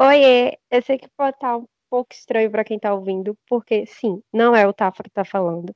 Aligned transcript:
Oiê, 0.00 0.56
eu 0.70 0.80
sei 0.82 0.96
que 0.96 1.08
pode 1.16 1.36
estar 1.36 1.56
um 1.56 1.66
pouco 1.90 2.12
estranho 2.14 2.50
para 2.50 2.64
quem 2.64 2.76
está 2.76 2.94
ouvindo, 2.94 3.36
porque 3.48 3.84
sim, 3.86 4.22
não 4.32 4.54
é 4.54 4.66
o 4.66 4.72
Tafa 4.72 5.02
que 5.02 5.08
está 5.08 5.24
falando, 5.24 5.74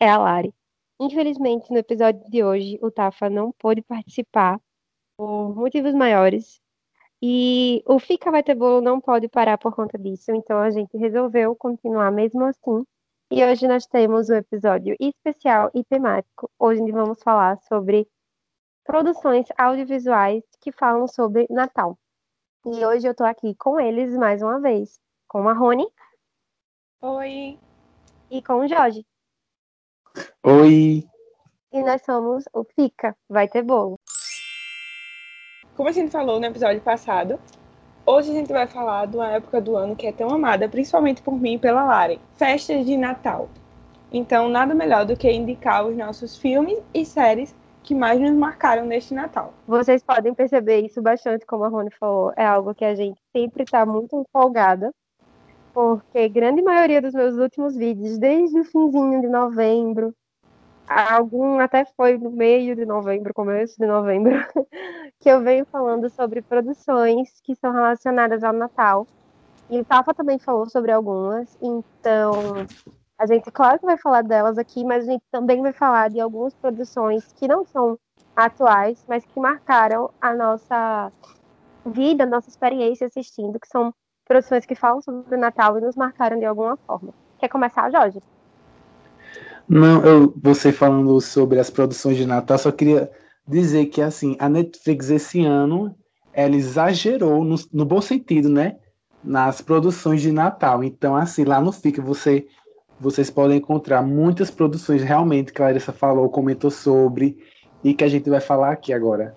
é 0.00 0.08
a 0.08 0.16
Lari. 0.18 0.54
Infelizmente, 1.00 1.70
no 1.72 1.78
episódio 1.78 2.22
de 2.30 2.44
hoje, 2.44 2.78
o 2.82 2.90
Tafa 2.90 3.28
não 3.28 3.52
pôde 3.52 3.82
participar 3.82 4.60
por 5.16 5.54
motivos 5.56 5.94
maiores. 5.94 6.60
E 7.22 7.82
o 7.86 7.98
Fica 7.98 8.30
Vai 8.30 8.42
Ter 8.44 8.54
Bolo 8.54 8.80
não 8.80 9.00
pode 9.00 9.28
parar 9.28 9.58
por 9.58 9.74
conta 9.74 9.98
disso, 9.98 10.32
então 10.32 10.58
a 10.60 10.70
gente 10.70 10.96
resolveu 10.96 11.56
continuar 11.56 12.12
mesmo 12.12 12.44
assim. 12.44 12.84
E 13.30 13.44
hoje 13.44 13.66
nós 13.66 13.86
temos 13.86 14.30
um 14.30 14.34
episódio 14.34 14.96
especial 15.00 15.70
e 15.74 15.84
temático. 15.84 16.50
Hoje 16.58 16.80
vamos 16.92 17.22
falar 17.22 17.58
sobre 17.62 18.06
produções 18.84 19.46
audiovisuais 19.58 20.44
que 20.60 20.70
falam 20.72 21.08
sobre 21.08 21.46
Natal. 21.50 21.98
E 22.66 22.82
hoje 22.82 23.06
eu 23.06 23.14
tô 23.14 23.24
aqui 23.24 23.54
com 23.56 23.78
eles 23.78 24.16
mais 24.16 24.40
uma 24.40 24.58
vez. 24.58 24.98
Com 25.28 25.46
a 25.46 25.52
Rony. 25.52 25.86
Oi. 27.02 27.58
E 28.30 28.42
com 28.42 28.60
o 28.60 28.66
Jorge. 28.66 29.04
Oi. 30.42 31.04
E 31.70 31.82
nós 31.82 32.02
somos 32.06 32.44
o 32.54 32.64
Fica, 32.64 33.14
vai 33.28 33.48
ter 33.48 33.60
bolo. 33.60 34.00
Como 35.76 35.90
a 35.90 35.92
gente 35.92 36.10
falou 36.10 36.40
no 36.40 36.46
episódio 36.46 36.80
passado, 36.80 37.38
hoje 38.06 38.30
a 38.30 38.34
gente 38.34 38.50
vai 38.50 38.66
falar 38.66 39.08
de 39.08 39.16
uma 39.16 39.28
época 39.28 39.60
do 39.60 39.76
ano 39.76 39.94
que 39.94 40.06
é 40.06 40.12
tão 40.12 40.30
amada, 40.30 40.66
principalmente 40.66 41.20
por 41.20 41.38
mim 41.38 41.56
e 41.56 41.58
pela 41.58 41.84
Lari, 41.84 42.18
festas 42.32 42.86
de 42.86 42.96
Natal. 42.96 43.50
Então, 44.10 44.48
nada 44.48 44.74
melhor 44.74 45.04
do 45.04 45.18
que 45.18 45.30
indicar 45.30 45.84
os 45.84 45.94
nossos 45.94 46.38
filmes 46.38 46.78
e 46.94 47.04
séries 47.04 47.54
que 47.84 47.94
mais 47.94 48.18
nos 48.18 48.32
marcaram 48.32 48.86
neste 48.86 49.12
Natal. 49.14 49.52
Vocês 49.68 50.02
podem 50.02 50.34
perceber 50.34 50.80
isso 50.80 51.02
bastante, 51.02 51.44
como 51.44 51.64
a 51.64 51.68
Rony 51.68 51.90
falou, 52.00 52.32
é 52.34 52.44
algo 52.44 52.74
que 52.74 52.84
a 52.84 52.94
gente 52.94 53.20
sempre 53.30 53.62
está 53.62 53.84
muito 53.84 54.16
empolgada, 54.16 54.90
porque 55.72 56.28
grande 56.30 56.62
maioria 56.62 57.02
dos 57.02 57.12
meus 57.12 57.36
últimos 57.36 57.76
vídeos, 57.76 58.18
desde 58.18 58.58
o 58.58 58.64
finzinho 58.64 59.20
de 59.20 59.28
novembro, 59.28 60.14
algum 60.88 61.58
até 61.60 61.84
foi 61.96 62.16
no 62.16 62.30
meio 62.30 62.74
de 62.74 62.86
novembro, 62.86 63.34
começo 63.34 63.76
de 63.78 63.86
novembro, 63.86 64.32
que 65.20 65.28
eu 65.28 65.42
venho 65.42 65.66
falando 65.66 66.08
sobre 66.08 66.40
produções 66.40 67.38
que 67.42 67.54
são 67.54 67.70
relacionadas 67.70 68.42
ao 68.42 68.52
Natal. 68.54 69.06
E 69.68 69.78
o 69.78 69.84
Tafa 69.84 70.14
também 70.14 70.38
falou 70.38 70.68
sobre 70.68 70.90
algumas, 70.90 71.56
então 71.60 72.32
a 73.18 73.26
gente, 73.26 73.50
claro 73.50 73.78
que 73.78 73.86
vai 73.86 73.96
falar 73.96 74.22
delas 74.22 74.58
aqui, 74.58 74.84
mas 74.84 75.06
a 75.06 75.12
gente 75.12 75.24
também 75.30 75.62
vai 75.62 75.72
falar 75.72 76.10
de 76.10 76.20
algumas 76.20 76.52
produções 76.54 77.32
que 77.34 77.46
não 77.46 77.64
são 77.64 77.98
atuais, 78.34 79.04
mas 79.08 79.24
que 79.24 79.38
marcaram 79.38 80.10
a 80.20 80.34
nossa 80.34 81.12
vida, 81.86 82.24
a 82.24 82.26
nossa 82.26 82.48
experiência 82.48 83.06
assistindo, 83.06 83.60
que 83.60 83.68
são 83.68 83.94
produções 84.26 84.66
que 84.66 84.74
falam 84.74 85.00
sobre 85.00 85.36
o 85.36 85.38
Natal 85.38 85.78
e 85.78 85.80
nos 85.80 85.94
marcaram 85.94 86.38
de 86.38 86.44
alguma 86.44 86.76
forma. 86.76 87.14
Quer 87.38 87.48
começar, 87.48 87.90
Jorge? 87.90 88.20
Não, 89.68 90.04
eu, 90.04 90.34
você 90.42 90.72
falando 90.72 91.20
sobre 91.20 91.58
as 91.58 91.70
produções 91.70 92.16
de 92.16 92.26
Natal, 92.26 92.58
só 92.58 92.72
queria 92.72 93.10
dizer 93.46 93.86
que 93.86 94.02
assim, 94.02 94.36
a 94.38 94.48
Netflix 94.48 95.10
esse 95.10 95.44
ano 95.44 95.94
ela 96.32 96.56
exagerou 96.56 97.44
no, 97.44 97.56
no 97.72 97.84
bom 97.84 98.00
sentido, 98.00 98.48
né? 98.48 98.76
Nas 99.22 99.60
produções 99.60 100.20
de 100.20 100.32
Natal. 100.32 100.82
Então, 100.82 101.14
assim, 101.14 101.44
lá 101.44 101.60
no 101.60 101.72
FIC 101.72 102.00
você 102.00 102.46
vocês 103.00 103.30
podem 103.30 103.58
encontrar 103.58 104.02
muitas 104.02 104.50
produções 104.50 105.02
realmente 105.02 105.52
que 105.52 105.60
a 105.60 105.66
Larissa 105.66 105.92
falou, 105.92 106.28
comentou 106.28 106.70
sobre 106.70 107.38
e 107.82 107.92
que 107.92 108.04
a 108.04 108.08
gente 108.08 108.30
vai 108.30 108.40
falar 108.40 108.72
aqui 108.72 108.92
agora. 108.92 109.34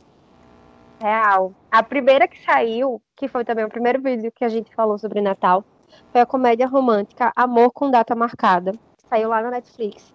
Real. 0.99 1.53
A 1.71 1.83
primeira 1.83 2.27
que 2.27 2.43
saiu, 2.43 3.01
que 3.15 3.27
foi 3.27 3.45
também 3.45 3.65
o 3.65 3.69
primeiro 3.69 4.01
vídeo 4.01 4.31
que 4.33 4.43
a 4.43 4.49
gente 4.49 4.73
falou 4.73 4.97
sobre 4.97 5.21
Natal, 5.21 5.63
foi 6.11 6.21
a 6.21 6.25
comédia 6.25 6.67
romântica 6.67 7.31
Amor 7.35 7.71
com 7.71 7.91
Data 7.91 8.15
Marcada, 8.15 8.71
que 8.71 9.07
saiu 9.07 9.29
lá 9.29 9.41
na 9.41 9.51
Netflix. 9.51 10.13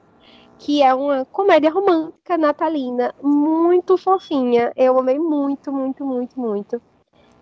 Que 0.59 0.83
é 0.83 0.95
uma 0.95 1.25
comédia 1.25 1.71
romântica 1.71 2.39
natalina, 2.39 3.15
muito 3.23 3.97
fofinha. 3.97 4.73
Eu 4.77 4.99
amei 4.99 5.19
muito, 5.19 5.73
muito, 5.73 6.05
muito, 6.05 6.39
muito. 6.39 6.81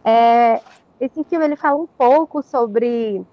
É, 0.04 0.60
esse 0.98 1.22
filme 1.24 1.44
ele 1.44 1.56
fala 1.56 1.76
um 1.76 1.86
pouco 1.86 2.42
sobre 2.42 3.24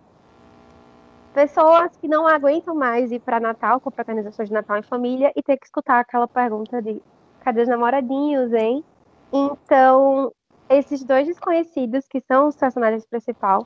pessoas 1.38 1.96
que 1.98 2.08
não 2.08 2.28
aguentam 2.28 2.74
mais 2.74 3.12
ir 3.12 3.20
para 3.20 3.40
Natal, 3.40 3.80
com 3.80 3.92
fraternizações 3.92 4.50
de 4.50 4.56
Natal 4.56 4.76
em 4.76 4.82
família, 4.82 5.32
e 5.36 5.44
ter 5.44 5.56
que 5.56 5.68
escutar 5.68 6.00
aquela 6.00 6.28
pergunta 6.28 6.82
de 6.82 7.00
cadê 7.42 7.62
os 7.62 7.68
namoradinhos, 7.68 8.52
hein? 8.54 8.84
Então, 9.32 10.34
esses 10.68 11.04
dois 11.04 11.28
desconhecidos, 11.28 12.08
que 12.08 12.20
são 12.22 12.48
os 12.48 12.56
personagens 12.56 13.06
principais, 13.06 13.64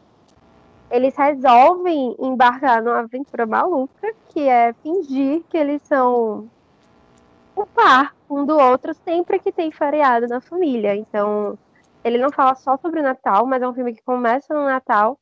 eles 0.89 1.15
resolvem 1.15 2.13
embarcar 2.19 2.83
numa 2.83 2.99
aventura 2.99 3.45
maluca, 3.45 4.13
que 4.27 4.49
é 4.49 4.73
fingir 4.83 5.41
que 5.49 5.55
eles 5.55 5.81
são 5.83 6.49
o 7.55 7.65
par 7.67 8.13
um 8.29 8.45
do 8.45 8.57
outro 8.57 8.93
sempre 8.93 9.39
que 9.39 9.49
tem 9.49 9.71
feriado 9.71 10.27
na 10.27 10.41
família. 10.41 10.93
Então, 10.93 11.57
ele 12.03 12.17
não 12.17 12.33
fala 12.33 12.53
só 12.55 12.75
sobre 12.75 12.99
o 12.99 13.03
Natal, 13.03 13.45
mas 13.45 13.61
é 13.61 13.67
um 13.69 13.73
filme 13.73 13.93
que 13.93 14.03
começa 14.03 14.53
no 14.53 14.65
Natal 14.65 15.17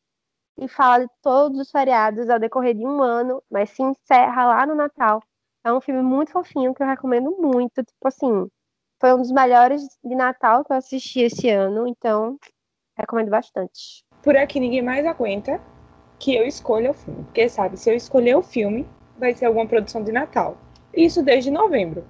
e 0.62 0.68
fala 0.68 1.06
de 1.06 1.12
todos 1.22 1.60
os 1.60 1.72
feriados 1.72 2.30
ao 2.30 2.40
decorrer 2.40 2.76
de 2.76 2.86
um 2.86 3.02
ano, 3.02 3.42
mas 3.50 3.70
se 3.70 3.82
encerra 3.82 4.46
lá 4.46 4.66
no 4.66 4.76
Natal. 4.76 5.22
É 5.64 5.72
um 5.72 5.82
filme 5.82 6.02
muito 6.02 6.32
fofinho 6.32 6.74
que 6.74 6.84
eu 6.84 6.88
recomendo 6.88 7.32
muito. 7.38 7.84
Tipo 7.84 8.08
assim, 8.08 8.48
foi 9.00 9.14
um 9.14 9.18
dos 9.18 9.32
melhores 9.32 9.82
de 10.04 10.16
Natal 10.16 10.64
que 10.64 10.72
eu 10.72 10.78
assisti 10.78 11.22
esse 11.22 11.50
ano, 11.50 11.88
então 11.88 12.38
recomendo 12.98 13.30
bastante. 13.30 14.04
Por 14.22 14.36
aqui 14.36 14.60
ninguém 14.60 14.82
mais 14.82 15.06
aguenta 15.06 15.62
que 16.18 16.36
eu 16.36 16.46
escolha 16.46 16.92
o 16.92 16.94
filme, 16.94 17.24
porque 17.24 17.48
sabe, 17.48 17.78
se 17.78 17.90
eu 17.90 17.96
escolher 17.96 18.36
o 18.36 18.42
filme, 18.42 18.86
vai 19.18 19.34
ser 19.34 19.46
alguma 19.46 19.66
produção 19.66 20.04
de 20.04 20.12
Natal. 20.12 20.58
Isso 20.94 21.24
desde 21.24 21.50
novembro. 21.50 22.06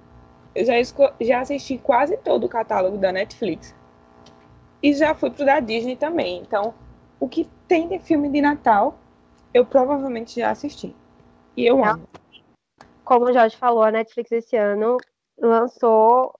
Eu 0.52 0.64
já, 0.64 0.74
já 1.20 1.40
assisti 1.40 1.78
quase 1.78 2.16
todo 2.16 2.44
o 2.44 2.48
catálogo 2.48 2.98
da 2.98 3.12
Netflix. 3.12 3.74
E 4.82 4.92
já 4.92 5.14
fui 5.14 5.30
pro 5.30 5.44
da 5.44 5.60
Disney 5.60 5.94
também. 5.94 6.40
Então, 6.40 6.74
o 7.20 7.28
que 7.28 7.48
tem 7.70 7.86
de 7.86 8.00
filme 8.00 8.28
de 8.28 8.40
Natal, 8.40 8.98
eu 9.54 9.64
provavelmente 9.64 10.40
já 10.40 10.50
assisti. 10.50 10.92
E 11.56 11.64
eu 11.64 11.84
amo. 11.84 12.02
Como 13.04 13.26
o 13.26 13.32
Jorge 13.32 13.56
falou, 13.56 13.84
a 13.84 13.92
Netflix 13.92 14.32
esse 14.32 14.56
ano 14.56 14.96
lançou 15.38 16.34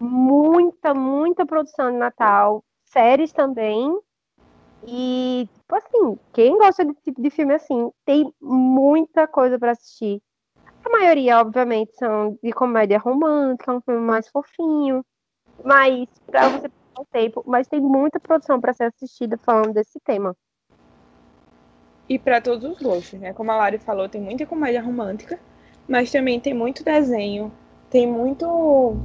muita, 0.00 0.92
muita 0.92 1.46
produção 1.46 1.92
de 1.92 1.98
Natal, 1.98 2.64
séries 2.84 3.32
também. 3.32 3.96
E, 4.84 5.48
tipo 5.54 5.76
assim, 5.76 6.18
quem 6.32 6.58
gosta 6.58 6.84
desse 6.84 7.00
tipo 7.00 7.22
de 7.22 7.30
filme 7.30 7.54
assim, 7.54 7.92
tem 8.04 8.34
muita 8.40 9.28
coisa 9.28 9.60
para 9.60 9.70
assistir. 9.70 10.20
A 10.84 10.90
maioria, 10.90 11.38
obviamente, 11.38 11.94
são 11.96 12.36
de 12.42 12.50
comédia 12.50 12.98
romântica, 12.98 13.72
um 13.72 13.80
filme 13.80 14.00
mais 14.00 14.28
fofinho. 14.28 15.04
Mas, 15.64 16.08
pra 16.26 16.48
você 16.48 16.68
passar 16.68 17.02
o 17.02 17.06
tempo, 17.08 17.44
mas 17.46 17.68
tem 17.68 17.80
muita 17.80 18.18
produção 18.18 18.60
para 18.60 18.72
ser 18.72 18.84
assistida 18.86 19.38
falando 19.38 19.72
desse 19.72 20.00
tema. 20.00 20.36
E 22.08 22.18
para 22.18 22.40
todos 22.40 22.70
os 22.70 22.82
gostos, 22.82 23.18
né? 23.18 23.32
Como 23.32 23.50
a 23.50 23.56
Lari 23.56 23.78
falou, 23.78 24.08
tem 24.08 24.20
muita 24.20 24.44
comédia 24.44 24.82
romântica, 24.82 25.38
mas 25.88 26.10
também 26.10 26.38
tem 26.40 26.52
muito 26.52 26.84
desenho, 26.84 27.52
tem 27.88 28.06
muito, 28.06 28.96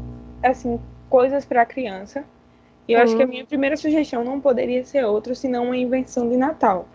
assim, 0.43 0.79
coisas 1.09 1.45
para 1.45 1.65
criança. 1.65 2.25
E 2.87 2.93
eu 2.93 3.01
acho 3.01 3.17
que 3.17 3.23
a 3.23 3.27
minha 3.27 3.45
primeira 3.45 3.75
sugestão 3.75 4.23
não 4.23 4.39
poderia 4.39 4.83
ser 4.85 5.03
outra, 5.03 5.35
senão 5.35 5.65
uma 5.65 5.77
invenção 5.77 6.29
de 6.29 6.37
Natal. 6.37 6.87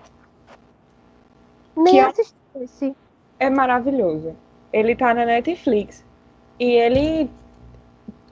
Nem 1.76 2.00
é 2.00 2.04
assisti 2.04 2.34
esse. 2.60 2.96
É 3.38 3.50
maravilhoso. 3.50 4.34
Ele 4.72 4.96
tá 4.96 5.12
na 5.12 5.26
Netflix. 5.26 6.04
E 6.58 6.64
ele. 6.64 7.30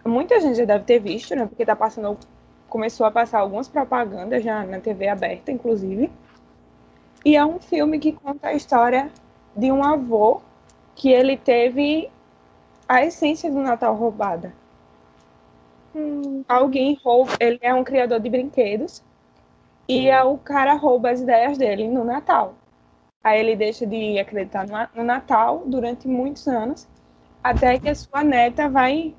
Muita 0.05 0.41
gente 0.41 0.57
já 0.57 0.65
deve 0.65 0.85
ter 0.85 0.99
visto, 1.01 1.35
né? 1.35 1.47
Porque 1.47 1.65
tá 1.65 1.77
passando. 1.77 2.17
Começou 2.69 3.05
a 3.05 3.11
passar 3.11 3.41
algumas 3.41 3.69
propagandas 3.69 4.43
já 4.43 4.65
na 4.65 4.81
TV 4.81 5.09
aberta, 5.09 5.51
inclusive. 5.51 6.11
E 7.25 7.37
é 7.37 7.45
um 7.45 7.61
filme 7.61 7.99
que 7.99 8.13
conta 8.13 8.49
a 8.49 8.55
história 8.55 9.11
de 9.55 9.71
um 9.71 9.85
avô 9.85 10.41
que 10.95 11.11
ele 11.11 11.37
teve 11.37 12.11
a 12.89 13.05
essência 13.05 13.51
do 13.51 13.61
Natal 13.61 13.95
roubada. 13.95 14.53
Hum. 15.95 16.45
Alguém 16.49 16.99
rouba, 17.03 17.33
ele 17.41 17.59
é 17.61 17.75
um 17.75 17.85
criador 17.85 18.21
de 18.21 18.31
brinquedos 18.31 19.03
e 19.89 20.09
é 20.09 20.23
o 20.23 20.39
cara 20.39 20.75
rouba 20.75 21.11
as 21.11 21.21
ideias 21.21 21.59
dele 21.59 21.89
no 21.89 22.05
Natal. 22.05 22.55
Aí 23.23 23.41
ele 23.41 23.55
deixa 23.55 23.87
de 23.87 24.19
acreditar 24.19 24.67
no 24.95 25.05
Natal 25.05 25.63
durante 25.67 26.09
muitos 26.09 26.49
anos, 26.49 26.89
até 27.43 27.79
que 27.79 27.89
a 27.89 27.95
sua 27.95 28.25
neta 28.25 28.69
vai 28.69 29.15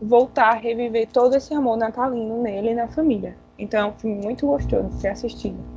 voltar 0.00 0.50
a 0.50 0.54
reviver 0.54 1.08
todo 1.08 1.36
esse 1.36 1.54
amor 1.54 1.76
natalino 1.76 2.42
nele 2.42 2.70
e 2.70 2.74
na 2.74 2.88
família. 2.88 3.36
Então 3.58 3.80
é 3.80 3.84
um 3.86 3.92
filme 3.92 4.22
muito 4.22 4.46
gostoso 4.46 4.88
de 4.88 5.00
ser 5.00 5.08
assistido. 5.08 5.73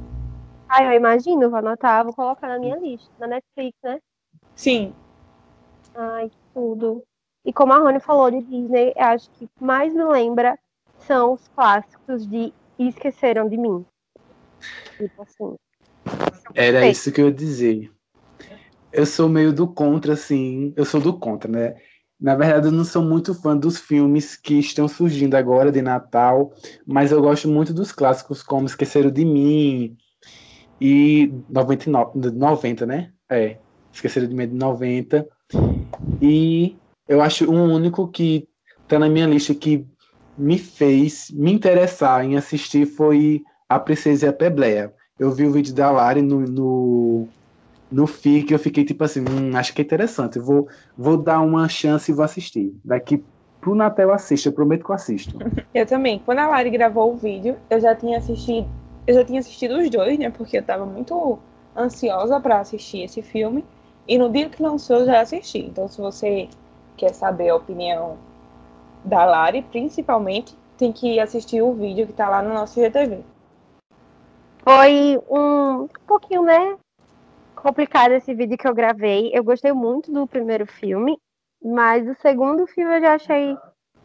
Ai, 0.70 0.88
eu 0.88 0.92
imagino, 0.92 1.50
vou 1.50 1.60
anotar, 1.60 2.04
vou 2.04 2.14
colocar 2.14 2.48
na 2.48 2.60
minha 2.60 2.76
lista, 2.76 3.10
na 3.20 3.28
Netflix, 3.28 3.78
né? 3.84 4.00
Sim. 4.56 4.94
Ai, 5.96 6.30
tudo. 6.54 7.04
E 7.46 7.54
como 7.54 7.72
a 7.72 7.78
Rony 7.78 8.00
falou 8.00 8.30
de 8.30 8.42
Disney, 8.42 8.94
acho 8.98 9.30
que 9.32 9.50
mais 9.60 9.94
me 9.94 10.04
lembra 10.04 10.60
são 11.00 11.34
os 11.34 11.48
clássicos 11.50 12.28
de 12.28 12.54
Esqueceram 12.78 13.48
de 13.48 13.56
Mim. 13.56 13.86
Tipo 14.98 15.22
assim. 15.22 15.56
Era 16.54 16.88
isso 16.88 17.12
que 17.12 17.22
eu 17.22 17.28
ia 17.28 17.34
dizer. 17.34 17.92
Eu 18.92 19.06
sou 19.06 19.30
meio 19.30 19.54
do 19.54 19.68
contra, 19.68 20.14
assim. 20.14 20.74
Eu 20.76 20.84
sou 20.84 21.00
do 21.00 21.18
contra, 21.18 21.50
né? 21.50 21.76
Na 22.20 22.36
verdade, 22.36 22.68
eu 22.68 22.72
não 22.72 22.84
sou 22.84 23.04
muito 23.04 23.34
fã 23.34 23.56
dos 23.56 23.80
filmes 23.80 24.36
que 24.36 24.56
estão 24.56 24.88
surgindo 24.88 25.36
agora 25.36 25.72
de 25.72 25.82
Natal, 25.82 26.52
mas 26.86 27.12
eu 27.12 27.22
gosto 27.22 27.48
muito 27.48 27.74
dos 27.74 27.92
clássicos 27.92 28.42
como 28.44 28.66
Esqueceram 28.66 29.12
de 29.12 29.24
Mim 29.24 29.98
e 30.80 31.34
99, 31.50 32.32
90, 32.32 32.86
né? 32.86 33.12
É, 33.30 33.58
Esqueceram 33.92 34.28
de 34.28 34.36
Mim 34.36 34.48
de 34.48 34.56
90. 34.56 35.28
E 36.22 36.76
eu 37.08 37.22
acho 37.22 37.50
um 37.52 37.74
único 37.74 38.08
que 38.08 38.48
tá 38.88 39.00
na 39.00 39.10
minha 39.10 39.26
lista 39.26 39.54
que 39.56 39.86
me 40.38 40.58
fez 40.58 41.32
me 41.32 41.52
interessar 41.52 42.24
em 42.24 42.38
assistir 42.38 42.86
foi 42.86 43.42
A 43.68 43.80
Princesa 43.80 44.26
e 44.26 44.30
a 44.30 44.34
Pebleia. 44.34 44.94
Eu 45.20 45.32
vi 45.32 45.46
o 45.46 45.52
vídeo 45.52 45.74
da 45.74 45.90
Lari 45.90 46.22
no, 46.22 46.42
no 46.42 47.28
no 47.92 48.06
FIC 48.06 48.52
eu 48.52 48.60
fiquei 48.60 48.84
tipo 48.84 49.04
assim, 49.04 49.22
hum, 49.22 49.56
acho 49.56 49.74
que 49.74 49.82
é 49.82 49.86
interessante, 49.86 50.40
vou, 50.40 50.68
vou 50.98 51.18
dar 51.18 51.40
uma 51.40 51.68
chance 51.70 52.12
e 52.12 52.14
vou 52.14 52.26
assistir. 52.26 52.76
Daqui 52.84 53.24
pro 53.62 53.76
Natal 53.76 54.08
eu 54.08 54.14
assisto, 54.14 54.50
eu 54.50 54.54
prometo 54.54 54.84
que 54.84 54.92
eu 54.92 54.96
assisto. 54.96 55.38
Eu 55.74 55.86
também. 55.86 56.22
Quando 56.26 56.40
a 56.40 56.48
Lari 56.48 56.70
gravou 56.70 57.14
o 57.14 57.18
vídeo, 57.18 57.56
eu 57.70 57.80
já 57.80 57.94
tinha 57.94 58.18
assistido, 58.18 58.68
eu 59.08 59.14
já 59.14 59.26
tinha 59.26 59.40
assistido 59.40 59.78
os 59.78 59.90
dois, 59.90 60.20
né? 60.20 60.30
Porque 60.30 60.58
eu 60.58 60.64
tava 60.64 60.86
muito 60.86 61.40
ansiosa 61.76 62.40
para 62.40 62.60
assistir 62.60 63.04
esse 63.04 63.22
filme. 63.22 63.66
E 64.08 64.18
no 64.18 64.30
dia 64.30 64.50
que 64.50 64.62
lançou 64.62 64.98
eu 64.98 65.06
já 65.06 65.22
assisti. 65.22 65.60
Então 65.60 65.88
se 65.88 66.00
você 66.00 66.48
quer 66.96 67.14
saber 67.14 67.50
a 67.50 67.56
opinião 67.56 68.18
da 69.04 69.26
Lari, 69.26 69.62
principalmente, 69.64 70.56
tem 70.78 70.92
que 70.92 71.20
assistir 71.20 71.62
o 71.62 71.74
vídeo 71.74 72.06
que 72.06 72.14
tá 72.14 72.30
lá 72.30 72.44
no 72.44 72.54
nosso 72.54 72.80
GTV. 72.80 73.24
Foi 74.64 75.18
um 75.30 75.88
pouquinho, 76.06 76.44
né? 76.44 76.78
complicado 77.58 78.12
esse 78.12 78.34
vídeo 78.34 78.58
que 78.58 78.68
eu 78.68 78.74
gravei. 78.74 79.32
Eu 79.34 79.44
gostei 79.44 79.74
muito 79.74 80.12
do 80.12 80.26
primeiro 80.28 80.66
filme, 80.66 81.18
mas 81.62 82.08
o 82.08 82.16
segundo 82.22 82.66
filme 82.68 82.96
eu 82.96 83.02
já 83.02 83.16
achei 83.16 83.58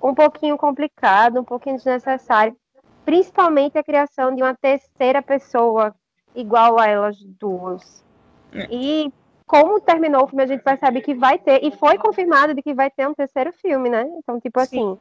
um 0.02 0.14
pouquinho 0.14 0.58
complicado, 0.58 1.40
um 1.40 1.44
pouquinho 1.44 1.76
desnecessário. 1.76 2.56
Principalmente 3.04 3.76
a 3.78 3.82
criação 3.82 4.34
de 4.34 4.42
uma 4.42 4.54
terceira 4.54 5.20
pessoa 5.22 5.94
igual 6.34 6.78
a 6.78 6.86
elas 6.86 7.16
duas. 7.22 8.04
É. 8.52 8.68
E 8.70 9.12
como 9.46 9.80
terminou 9.80 10.24
o 10.24 10.26
filme, 10.26 10.44
a 10.44 10.46
gente 10.46 10.62
percebe 10.62 11.00
que 11.02 11.14
vai 11.14 11.38
ter, 11.38 11.62
e 11.62 11.70
foi 11.72 11.98
confirmado 11.98 12.54
de 12.54 12.62
que 12.62 12.72
vai 12.72 12.90
ter 12.90 13.06
um 13.06 13.14
terceiro 13.14 13.52
filme, 13.52 13.90
né? 13.90 14.08
Então, 14.18 14.40
tipo 14.40 14.58
Sim. 14.60 14.64
assim, 14.64 14.98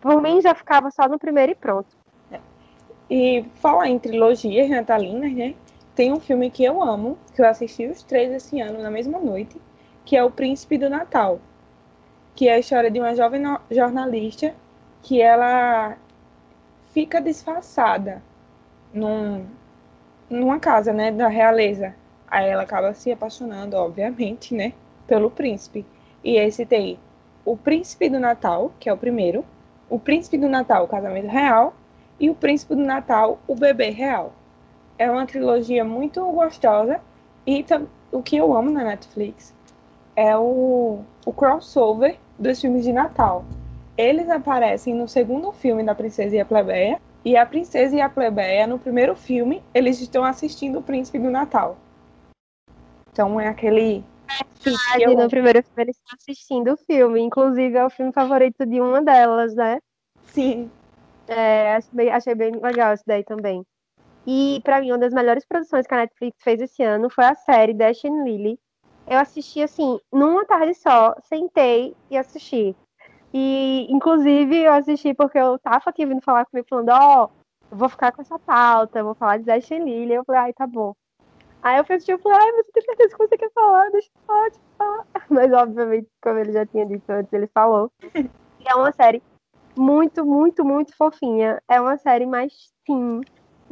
por 0.00 0.20
mim 0.20 0.40
já 0.40 0.54
ficava 0.54 0.90
só 0.90 1.08
no 1.08 1.18
primeiro 1.18 1.52
e 1.52 1.54
pronto. 1.54 1.88
É. 2.30 2.40
E 3.08 3.44
falar 3.54 3.88
em 3.88 3.98
trilogias 3.98 4.68
natalinas, 4.68 5.32
né? 5.32 5.54
Tem 5.94 6.12
um 6.12 6.20
filme 6.20 6.50
que 6.50 6.64
eu 6.64 6.82
amo, 6.82 7.18
que 7.34 7.40
eu 7.40 7.46
assisti 7.46 7.86
os 7.86 8.02
três 8.02 8.32
esse 8.32 8.60
ano 8.60 8.82
na 8.82 8.90
mesma 8.90 9.18
noite, 9.18 9.60
que 10.04 10.16
é 10.16 10.24
O 10.24 10.30
Príncipe 10.30 10.76
do 10.76 10.90
Natal, 10.90 11.38
que 12.34 12.48
é 12.48 12.54
a 12.54 12.58
história 12.58 12.90
de 12.90 12.98
uma 12.98 13.14
jovem 13.14 13.42
jornalista 13.70 14.54
que 15.02 15.20
ela 15.20 15.96
fica 16.92 17.20
disfarçada 17.20 18.22
num, 18.92 19.44
numa 20.30 20.58
casa, 20.58 20.92
né, 20.92 21.10
da 21.10 21.28
realeza. 21.28 21.94
Aí 22.28 22.48
ela 22.48 22.62
acaba 22.62 22.94
se 22.94 23.12
apaixonando, 23.12 23.76
obviamente, 23.76 24.54
né, 24.54 24.72
pelo 25.06 25.30
príncipe. 25.30 25.84
E 26.24 26.36
esse 26.36 26.64
tem 26.64 26.98
o 27.44 27.56
Príncipe 27.56 28.08
do 28.08 28.20
Natal, 28.20 28.72
que 28.78 28.88
é 28.88 28.92
o 28.92 28.96
primeiro, 28.96 29.44
o 29.90 29.98
Príncipe 29.98 30.38
do 30.38 30.48
Natal, 30.48 30.84
o 30.84 30.88
casamento 30.88 31.26
real, 31.26 31.74
e 32.20 32.30
o 32.30 32.34
Príncipe 32.34 32.74
do 32.74 32.82
Natal, 32.82 33.40
o 33.48 33.54
bebê 33.54 33.90
real 33.90 34.32
é 34.98 35.10
uma 35.10 35.26
trilogia 35.26 35.84
muito 35.84 36.24
gostosa. 36.32 37.00
E 37.44 37.64
o 38.12 38.22
que 38.22 38.36
eu 38.36 38.56
amo 38.56 38.70
na 38.70 38.84
Netflix 38.84 39.52
é 40.14 40.36
o, 40.36 41.00
o 41.26 41.32
crossover 41.32 42.16
dos 42.38 42.60
filmes 42.60 42.84
de 42.84 42.92
Natal. 42.92 43.44
Eles 43.96 44.28
aparecem 44.30 44.94
no 44.94 45.06
segundo 45.06 45.52
filme 45.52 45.84
da 45.84 45.94
Princesa 45.94 46.36
e 46.36 46.40
a 46.40 46.44
Plebeia. 46.44 47.00
E 47.24 47.36
a 47.36 47.46
Princesa 47.46 47.94
e 47.94 48.00
a 48.00 48.08
Plebeia, 48.08 48.66
no 48.66 48.78
primeiro 48.78 49.14
filme, 49.14 49.62
eles 49.72 50.00
estão 50.00 50.24
assistindo 50.24 50.78
o 50.78 50.82
Príncipe 50.82 51.18
do 51.18 51.30
Natal. 51.30 51.76
Então 53.12 53.38
é 53.38 53.48
aquele. 53.48 54.02
Verdade, 54.60 55.14
no 55.14 55.28
primeiro 55.28 55.62
filme 55.62 55.82
eles 55.82 55.96
estão 55.96 56.16
assistindo 56.18 56.72
o 56.72 56.76
filme. 56.76 57.20
Inclusive 57.20 57.76
é 57.76 57.84
o 57.84 57.90
filme 57.90 58.12
favorito 58.12 58.64
de 58.64 58.80
uma 58.80 59.02
delas, 59.02 59.54
né? 59.54 59.78
Sim. 60.24 60.70
É, 61.28 61.76
achei 61.76 61.90
bem, 61.92 62.10
achei 62.10 62.34
bem 62.34 62.52
legal 62.52 62.94
isso 62.94 63.04
daí 63.06 63.22
também. 63.22 63.64
E 64.26 64.60
para 64.64 64.80
mim, 64.80 64.92
uma 64.92 64.98
das 64.98 65.12
melhores 65.12 65.44
produções 65.44 65.86
que 65.86 65.94
a 65.94 65.98
Netflix 65.98 66.38
fez 66.42 66.60
esse 66.60 66.82
ano 66.82 67.10
foi 67.10 67.24
a 67.24 67.34
série 67.34 67.74
Dash 67.74 68.04
and 68.04 68.24
Lily. 68.24 68.58
Eu 69.06 69.18
assisti 69.18 69.62
assim, 69.62 69.98
numa 70.12 70.44
tarde 70.44 70.74
só, 70.74 71.14
sentei 71.22 71.94
e 72.10 72.16
assisti. 72.16 72.74
E 73.32 73.86
inclusive 73.90 74.56
eu 74.56 74.72
assisti 74.72 75.14
porque 75.14 75.38
eu 75.38 75.58
tava 75.58 75.82
aqui 75.86 76.04
vindo 76.04 76.20
falar 76.20 76.44
comigo 76.46 76.66
falando, 76.68 76.90
ó, 76.90 77.24
oh, 77.24 77.74
vou 77.74 77.88
ficar 77.88 78.12
com 78.12 78.22
essa 78.22 78.38
pauta, 78.38 79.02
vou 79.02 79.14
falar 79.14 79.38
de 79.38 79.50
and 79.50 79.84
Lily. 79.84 80.14
Eu 80.14 80.24
falei, 80.24 80.40
ai, 80.42 80.52
tá 80.52 80.66
bom. 80.66 80.94
Aí 81.62 81.78
eu 81.78 81.84
fui 81.84 81.96
assistir, 81.96 82.12
eu 82.12 82.18
falei, 82.18 82.38
ai, 82.38 82.52
você 82.52 82.72
tem 82.72 82.82
certeza 82.82 83.16
que 83.16 83.26
você 83.26 83.38
quer 83.38 83.50
falar? 83.52 83.90
Deixa 83.90 84.08
eu 84.08 84.26
falar, 84.26 84.42
deixa 84.48 84.58
eu 84.58 84.76
falar. 84.76 85.06
Mas 85.30 85.52
obviamente, 85.52 86.08
como 86.22 86.38
ele 86.38 86.52
já 86.52 86.66
tinha 86.66 86.86
dito 86.86 87.08
antes, 87.10 87.32
ele 87.32 87.46
falou. 87.54 87.90
E 88.14 88.68
é 88.68 88.74
uma 88.74 88.92
série 88.92 89.22
muito, 89.76 90.24
muito, 90.24 90.64
muito 90.64 90.96
fofinha. 90.96 91.62
É 91.68 91.80
uma 91.80 91.96
série 91.96 92.26
mais 92.26 92.52
sim 92.86 93.22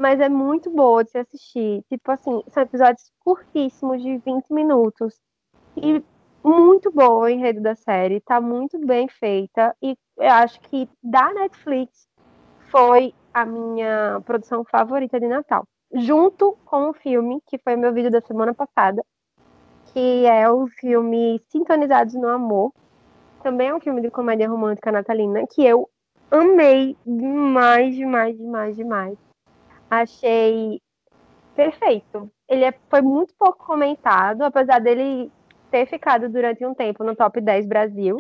mas 0.01 0.19
é 0.19 0.31
muito 0.31 0.71
boa 0.71 1.05
de 1.05 1.11
se 1.11 1.19
assistir. 1.19 1.85
Tipo 1.91 2.11
assim, 2.11 2.43
são 2.49 2.63
episódios 2.63 3.13
curtíssimos 3.21 4.03
de 4.03 4.17
20 4.17 4.47
minutos. 4.49 5.21
E 5.77 6.03
muito 6.43 6.91
boa 6.91 7.25
o 7.25 7.29
enredo 7.29 7.61
da 7.61 7.75
série, 7.75 8.21
tá 8.21 8.41
muito 8.41 8.79
bem 8.79 9.09
feita. 9.09 9.75
E 9.83 9.97
eu 10.19 10.31
acho 10.31 10.61
que 10.63 10.89
da 11.03 11.33
Netflix 11.33 12.09
foi 12.71 13.15
a 13.33 13.45
minha 13.45 14.21
produção 14.25 14.65
favorita 14.65 15.19
de 15.21 15.29
Natal. 15.29 15.65
Junto 15.93 16.57
com 16.65 16.91
o 16.91 16.95
filme, 16.95 17.43
que 17.47 17.59
foi 17.59 17.77
meu 17.77 17.93
vídeo 17.93 18.11
da 18.11 18.21
semana 18.21 18.55
passada, 18.55 19.05
que 19.93 20.27
é 20.27 20.49
o 20.49 20.67
filme 20.69 21.41
Sintonizados 21.49 22.15
no 22.15 22.29
Amor. 22.29 22.73
Também 23.43 23.69
é 23.69 23.75
um 23.75 23.81
filme 23.81 24.01
de 24.01 24.11
comédia 24.11 24.49
romântica 24.49 24.93
natalina, 24.93 25.47
que 25.47 25.65
eu 25.65 25.89
amei 26.31 26.97
demais, 27.05 27.95
demais, 27.97 28.37
demais, 28.37 28.77
demais 28.77 29.19
achei 29.91 30.81
perfeito. 31.55 32.31
Ele 32.49 32.65
é, 32.65 32.73
foi 32.89 33.03
muito 33.03 33.35
pouco 33.35 33.65
comentado, 33.67 34.43
apesar 34.43 34.81
dele 34.81 35.31
ter 35.71 35.87
ficado 35.87 36.29
durante 36.29 36.65
um 36.65 36.75
tempo 36.75 37.05
no 37.05 37.15
top 37.15 37.41
10 37.41 37.67
Brasil. 37.67 38.17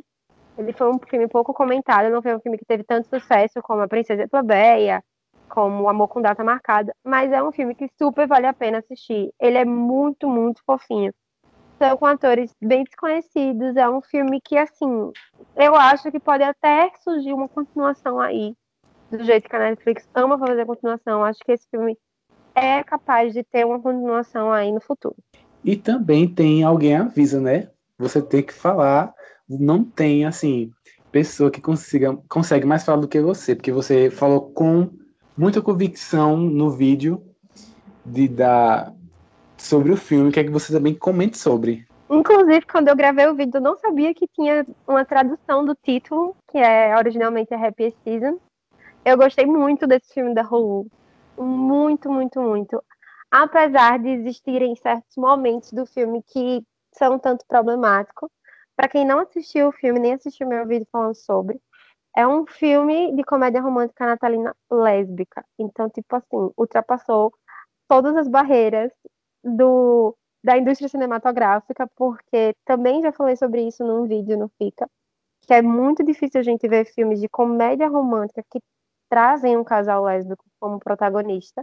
Ele 0.56 0.72
foi 0.72 0.90
um 0.90 0.98
filme 0.98 1.28
pouco 1.28 1.52
comentado, 1.52 2.10
não 2.10 2.22
foi 2.22 2.34
um 2.34 2.40
filme 2.40 2.58
que 2.58 2.64
teve 2.64 2.84
tanto 2.84 3.08
sucesso 3.08 3.62
como 3.62 3.82
A 3.82 3.88
Princesa 3.88 4.28
Plebeia, 4.28 5.02
como 5.48 5.88
Amor 5.88 6.08
com 6.08 6.22
Data 6.22 6.44
Marcada, 6.44 6.94
mas 7.04 7.32
é 7.32 7.42
um 7.42 7.52
filme 7.52 7.74
que 7.74 7.88
super 7.98 8.26
vale 8.26 8.46
a 8.46 8.52
pena 8.52 8.78
assistir. 8.78 9.32
Ele 9.40 9.58
é 9.58 9.64
muito, 9.64 10.28
muito 10.28 10.62
fofinho. 10.64 11.12
São 11.78 11.96
com 11.96 12.06
atores 12.06 12.54
bem 12.60 12.84
desconhecidos, 12.84 13.74
é 13.74 13.88
um 13.88 14.02
filme 14.02 14.40
que, 14.40 14.56
assim, 14.56 15.10
eu 15.56 15.74
acho 15.74 16.10
que 16.10 16.20
pode 16.20 16.42
até 16.42 16.90
surgir 17.02 17.32
uma 17.32 17.48
continuação 17.48 18.20
aí, 18.20 18.54
do 19.10 19.24
jeito 19.24 19.48
que 19.48 19.56
a 19.56 19.58
Netflix 19.58 20.08
ama 20.14 20.38
fazer 20.38 20.66
continuação, 20.66 21.24
acho 21.24 21.40
que 21.40 21.52
esse 21.52 21.66
filme 21.70 21.98
é 22.54 22.82
capaz 22.84 23.32
de 23.32 23.42
ter 23.42 23.64
uma 23.64 23.80
continuação 23.80 24.52
aí 24.52 24.70
no 24.70 24.80
futuro. 24.80 25.16
E 25.64 25.76
também 25.76 26.26
tem 26.26 26.62
alguém 26.62 26.96
avisa, 26.96 27.40
né? 27.40 27.68
Você 27.98 28.22
tem 28.22 28.42
que 28.42 28.52
falar, 28.52 29.12
não 29.48 29.84
tem 29.84 30.24
assim 30.24 30.70
pessoa 31.12 31.50
que 31.50 31.60
consiga 31.60 32.16
consegue 32.28 32.64
mais 32.64 32.84
falar 32.84 33.00
do 33.00 33.08
que 33.08 33.20
você, 33.20 33.54
porque 33.54 33.72
você 33.72 34.10
falou 34.10 34.52
com 34.52 34.90
muita 35.36 35.60
convicção 35.60 36.36
no 36.36 36.70
vídeo 36.70 37.22
de 38.06 38.28
dar 38.28 38.94
sobre 39.58 39.92
o 39.92 39.96
filme, 39.96 40.32
quer 40.32 40.44
que 40.44 40.50
você 40.50 40.72
também 40.72 40.94
comente 40.94 41.36
sobre. 41.36 41.86
Inclusive, 42.08 42.62
quando 42.62 42.88
eu 42.88 42.96
gravei 42.96 43.26
o 43.26 43.34
vídeo, 43.34 43.58
eu 43.58 43.60
não 43.60 43.76
sabia 43.76 44.14
que 44.14 44.26
tinha 44.28 44.66
uma 44.86 45.04
tradução 45.04 45.64
do 45.64 45.76
título, 45.76 46.34
que 46.50 46.58
é 46.58 46.96
originalmente 46.96 47.54
a 47.54 47.66
Happy 47.66 47.94
Season, 48.02 48.38
eu 49.04 49.16
gostei 49.16 49.46
muito 49.46 49.86
desse 49.86 50.12
filme 50.12 50.34
da 50.34 50.42
Hulu. 50.42 50.86
Muito, 51.38 52.10
muito, 52.10 52.40
muito. 52.40 52.82
Apesar 53.30 53.98
de 53.98 54.08
existirem 54.08 54.74
certos 54.76 55.16
momentos 55.16 55.72
do 55.72 55.86
filme 55.86 56.22
que 56.22 56.64
são 56.92 57.18
tanto 57.18 57.44
problemáticos. 57.46 58.30
Para 58.76 58.88
quem 58.88 59.04
não 59.04 59.20
assistiu 59.20 59.68
o 59.68 59.72
filme, 59.72 60.00
nem 60.00 60.14
assistiu 60.14 60.48
meu 60.48 60.66
vídeo 60.66 60.86
falando 60.90 61.14
sobre, 61.14 61.60
é 62.16 62.26
um 62.26 62.46
filme 62.46 63.14
de 63.14 63.22
comédia 63.22 63.60
romântica 63.60 64.06
natalina 64.06 64.54
lésbica. 64.70 65.44
Então, 65.58 65.88
tipo 65.90 66.16
assim, 66.16 66.50
ultrapassou 66.56 67.32
todas 67.88 68.16
as 68.16 68.28
barreiras 68.28 68.90
do, 69.44 70.16
da 70.42 70.56
indústria 70.58 70.88
cinematográfica, 70.88 71.86
porque 71.96 72.54
também 72.64 73.02
já 73.02 73.12
falei 73.12 73.36
sobre 73.36 73.66
isso 73.66 73.84
num 73.84 74.06
vídeo 74.06 74.38
no 74.38 74.50
Fica, 74.58 74.88
que 75.42 75.54
é 75.54 75.62
muito 75.62 76.04
difícil 76.04 76.40
a 76.40 76.44
gente 76.44 76.66
ver 76.68 76.86
filmes 76.86 77.20
de 77.20 77.28
comédia 77.28 77.88
romântica 77.88 78.44
que 78.50 78.60
trazem 79.08 79.56
um 79.56 79.64
casal 79.64 80.04
lésbico 80.04 80.44
como 80.58 80.78
protagonista. 80.78 81.62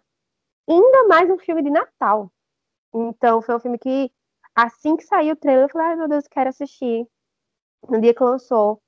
Ainda 0.67 1.07
mais 1.07 1.29
um 1.29 1.37
filme 1.37 1.63
de 1.63 1.69
Natal. 1.69 2.31
Então, 2.93 3.41
foi 3.41 3.55
um 3.55 3.59
filme 3.59 3.77
que, 3.77 4.11
assim 4.55 4.95
que 4.95 5.03
saiu 5.03 5.33
o 5.33 5.37
trailer, 5.37 5.65
eu 5.65 5.69
falei, 5.69 5.87
ai 5.87 5.95
meu 5.95 6.07
Deus, 6.07 6.27
quero 6.27 6.49
assistir. 6.49 7.07
No 7.89 8.01
dia 8.01 8.13
que 8.13 8.23
lançou. 8.23 8.81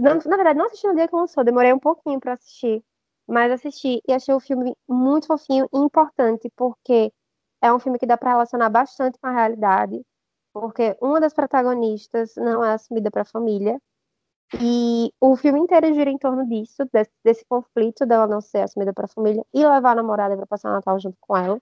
Não, 0.00 0.18
na 0.26 0.36
verdade, 0.36 0.58
não 0.58 0.66
assisti 0.66 0.86
no 0.86 0.94
dia 0.94 1.08
que 1.08 1.16
lançou, 1.16 1.44
demorei 1.44 1.72
um 1.72 1.78
pouquinho 1.78 2.20
para 2.20 2.34
assistir. 2.34 2.84
Mas 3.26 3.50
assisti 3.52 4.00
e 4.06 4.12
achei 4.12 4.34
o 4.34 4.40
filme 4.40 4.76
muito 4.88 5.26
fofinho 5.26 5.66
e 5.72 5.78
importante, 5.78 6.50
porque 6.56 7.12
é 7.62 7.72
um 7.72 7.78
filme 7.78 7.98
que 7.98 8.06
dá 8.06 8.16
para 8.18 8.30
relacionar 8.30 8.68
bastante 8.68 9.18
com 9.18 9.26
a 9.26 9.32
realidade. 9.32 10.04
Porque 10.52 10.96
uma 11.00 11.20
das 11.20 11.32
protagonistas 11.32 12.34
não 12.36 12.64
é 12.64 12.74
assumida 12.74 13.10
para 13.10 13.22
a 13.22 13.24
família. 13.24 13.80
E 14.60 15.12
o 15.20 15.36
filme 15.36 15.60
inteiro 15.60 15.92
gira 15.94 16.10
em 16.10 16.18
torno 16.18 16.46
disso, 16.46 16.84
desse, 16.92 17.10
desse 17.24 17.44
conflito 17.46 18.06
dela 18.06 18.26
não 18.26 18.40
ser 18.40 18.62
assumida 18.62 18.92
para 18.92 19.06
a 19.06 19.08
família 19.08 19.44
e 19.52 19.66
levar 19.66 19.92
a 19.92 19.94
namorada 19.96 20.36
para 20.36 20.46
passar 20.46 20.70
o 20.70 20.72
Natal 20.74 20.98
junto 21.00 21.16
com 21.20 21.36
ela. 21.36 21.60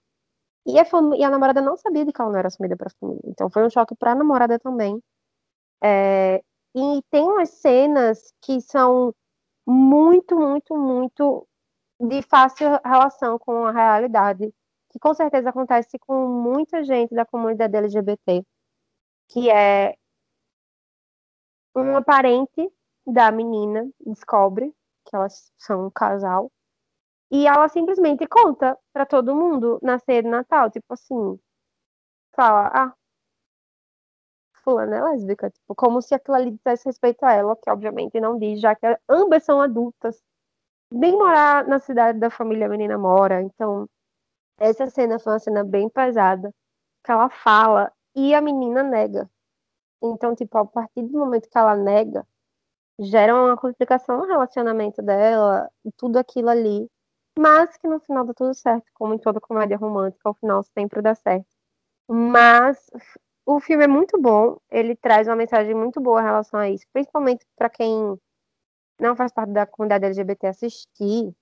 E 0.65 0.79
a, 0.79 0.85
e 1.17 1.23
a 1.23 1.29
namorada 1.29 1.61
não 1.61 1.77
sabia 1.77 2.05
de 2.05 2.13
que 2.13 2.21
ela 2.21 2.31
não 2.31 2.39
era 2.39 2.47
assumida 2.47 2.77
para 2.77 2.87
a 2.87 2.99
família. 2.99 3.21
Então 3.25 3.49
foi 3.49 3.65
um 3.65 3.69
choque 3.69 3.95
para 3.95 4.11
a 4.11 4.15
namorada 4.15 4.59
também. 4.59 5.01
É, 5.83 6.43
e 6.75 7.01
tem 7.11 7.23
umas 7.23 7.49
cenas 7.49 8.33
que 8.41 8.61
são 8.61 9.13
muito, 9.65 10.35
muito, 10.37 10.75
muito 10.77 11.47
de 11.99 12.21
fácil 12.23 12.67
relação 12.85 13.39
com 13.39 13.65
a 13.65 13.71
realidade, 13.71 14.53
que 14.89 14.99
com 14.99 15.13
certeza 15.13 15.49
acontece 15.49 15.97
com 15.99 16.27
muita 16.27 16.83
gente 16.83 17.13
da 17.15 17.25
comunidade 17.25 17.75
LGBT, 17.75 18.43
que 19.29 19.49
é 19.49 19.95
uma 21.73 22.01
parente 22.01 22.71
da 23.05 23.31
menina 23.31 23.89
descobre 23.99 24.73
que 25.05 25.15
elas 25.15 25.51
são 25.57 25.87
um 25.87 25.89
casal 25.89 26.51
e 27.31 27.47
ela 27.47 27.67
simplesmente 27.67 28.27
conta 28.27 28.77
para 28.93 29.05
todo 29.05 29.35
mundo 29.35 29.79
na 29.81 29.99
ceia 29.99 30.23
de 30.23 30.29
Natal, 30.29 30.69
tipo 30.69 30.93
assim, 30.93 31.39
fala, 32.35 32.69
ah, 32.73 32.93
fulana 34.63 34.95
é 34.97 35.03
lésbica, 35.03 35.49
tipo, 35.49 35.75
como 35.75 36.01
se 36.01 36.15
aquilo 36.15 36.37
ali 36.37 36.51
dissesse 36.51 36.85
respeito 36.85 37.23
a 37.23 37.33
ela, 37.33 37.55
que 37.55 37.69
obviamente 37.69 38.19
não 38.19 38.37
diz, 38.37 38.61
já 38.61 38.75
que 38.75 38.85
ambas 39.09 39.43
são 39.43 39.61
adultas. 39.61 40.21
Nem 40.91 41.13
morar 41.13 41.67
na 41.67 41.79
cidade 41.79 42.19
da 42.19 42.29
família 42.29 42.67
a 42.67 42.69
menina 42.69 42.97
mora, 42.97 43.41
então 43.41 43.87
essa 44.59 44.87
cena 44.89 45.19
foi 45.19 45.33
uma 45.33 45.39
cena 45.39 45.63
bem 45.63 45.89
pesada, 45.89 46.53
que 47.03 47.11
ela 47.11 47.29
fala 47.29 47.91
e 48.15 48.33
a 48.35 48.41
menina 48.41 48.83
nega. 48.83 49.29
Então, 50.03 50.35
tipo, 50.35 50.57
a 50.57 50.65
partir 50.65 51.03
do 51.03 51.17
momento 51.17 51.49
que 51.49 51.57
ela 51.57 51.75
nega, 51.75 52.27
gera 52.99 53.35
uma 53.35 53.57
complicação 53.57 54.17
no 54.17 54.25
relacionamento 54.25 55.01
dela, 55.01 55.69
tudo 55.97 56.17
aquilo 56.17 56.49
ali. 56.49 56.89
Mas 57.39 57.77
que 57.77 57.87
no 57.87 57.99
final 58.01 58.25
dá 58.25 58.33
tudo 58.33 58.53
certo, 58.53 58.85
como 58.93 59.13
em 59.13 59.17
toda 59.17 59.39
comédia 59.41 59.77
romântica, 59.77 60.29
ao 60.29 60.35
final 60.35 60.63
sempre 60.63 61.01
dá 61.01 61.15
certo. 61.15 61.47
Mas 62.07 62.89
o 63.45 63.59
filme 63.59 63.85
é 63.85 63.87
muito 63.87 64.19
bom, 64.21 64.57
ele 64.71 64.95
traz 64.95 65.27
uma 65.27 65.35
mensagem 65.35 65.73
muito 65.73 65.99
boa 66.01 66.21
em 66.21 66.25
relação 66.25 66.59
a 66.59 66.69
isso, 66.69 66.85
principalmente 66.93 67.45
para 67.57 67.69
quem 67.69 68.17
não 68.99 69.15
faz 69.15 69.31
parte 69.33 69.51
da 69.51 69.65
comunidade 69.65 70.05
LGBT 70.05 70.47
assistir 70.47 71.33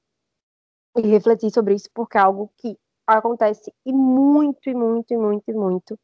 e 0.97 1.01
refletir 1.01 1.51
sobre 1.51 1.75
isso, 1.75 1.89
porque 1.93 2.17
é 2.17 2.21
algo 2.21 2.51
que 2.57 2.77
acontece 3.05 3.73
e 3.85 3.93
muito, 3.93 4.69
e 4.69 4.73
muito, 4.73 5.13
e 5.13 5.17
muito, 5.17 5.43
e 5.49 5.53
muito. 5.53 5.99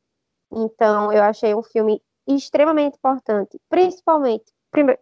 Então, 0.51 1.11
eu 1.11 1.23
achei 1.23 1.55
um 1.55 1.63
filme 1.63 2.01
extremamente 2.35 2.97
importante, 2.97 3.59
principalmente, 3.69 4.45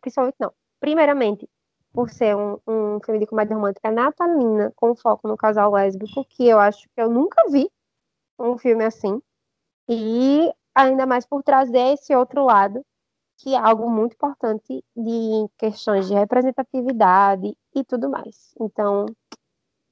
principalmente 0.02 0.36
não, 0.40 0.54
primeiramente, 0.80 1.50
por 1.92 2.10
ser 2.10 2.36
um, 2.36 2.60
um 2.68 3.00
filme 3.04 3.20
de 3.22 3.26
comédia 3.26 3.56
romântica 3.56 3.90
natalina, 3.90 4.72
com 4.76 4.96
foco 4.96 5.28
no 5.28 5.38
casal 5.38 5.72
lésbico, 5.72 6.26
que 6.26 6.48
eu 6.48 6.60
acho 6.60 6.84
que 6.94 7.02
eu 7.02 7.10
nunca 7.10 7.50
vi 7.50 7.70
um 8.38 8.58
filme 8.58 8.84
assim. 8.84 9.22
E 9.88 10.52
ainda 10.76 11.06
mais 11.06 11.26
por 11.26 11.42
trazer 11.42 11.94
esse 11.94 12.14
outro 12.14 12.44
lado, 12.44 12.86
que 13.38 13.54
é 13.54 13.58
algo 13.58 13.90
muito 13.90 14.14
importante 14.14 14.84
de 14.96 15.48
questões 15.58 16.08
de 16.08 16.14
representatividade 16.14 17.56
e 17.74 17.84
tudo 17.84 18.10
mais. 18.10 18.54
Então, 18.60 19.06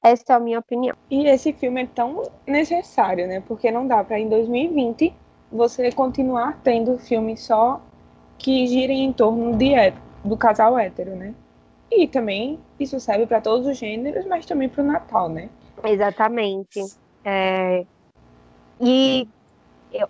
essa 0.03 0.33
é 0.33 0.35
a 0.35 0.39
minha 0.39 0.59
opinião. 0.59 0.95
E 1.09 1.25
esse 1.27 1.53
filme 1.53 1.83
é 1.83 1.87
tão 1.87 2.23
necessário, 2.45 3.27
né? 3.27 3.41
Porque 3.41 3.71
não 3.71 3.87
dá 3.87 4.03
para 4.03 4.19
em 4.19 4.27
2020 4.27 5.15
você 5.53 5.91
continuar 5.91 6.59
tendo 6.63 6.97
filmes 6.97 7.41
só 7.41 7.79
que 8.37 8.67
girem 8.67 9.05
em 9.05 9.13
torno 9.13 9.55
de, 9.55 9.73
do 10.23 10.35
casal 10.35 10.77
hétero, 10.77 11.15
né? 11.15 11.33
E 11.91 12.07
também 12.07 12.59
isso 12.79 12.99
serve 12.99 13.27
para 13.27 13.39
todos 13.39 13.67
os 13.67 13.77
gêneros, 13.77 14.25
mas 14.25 14.45
também 14.45 14.67
para 14.67 14.83
o 14.83 14.87
Natal, 14.87 15.29
né? 15.29 15.49
Exatamente. 15.83 16.81
É... 17.23 17.85
E 18.81 19.27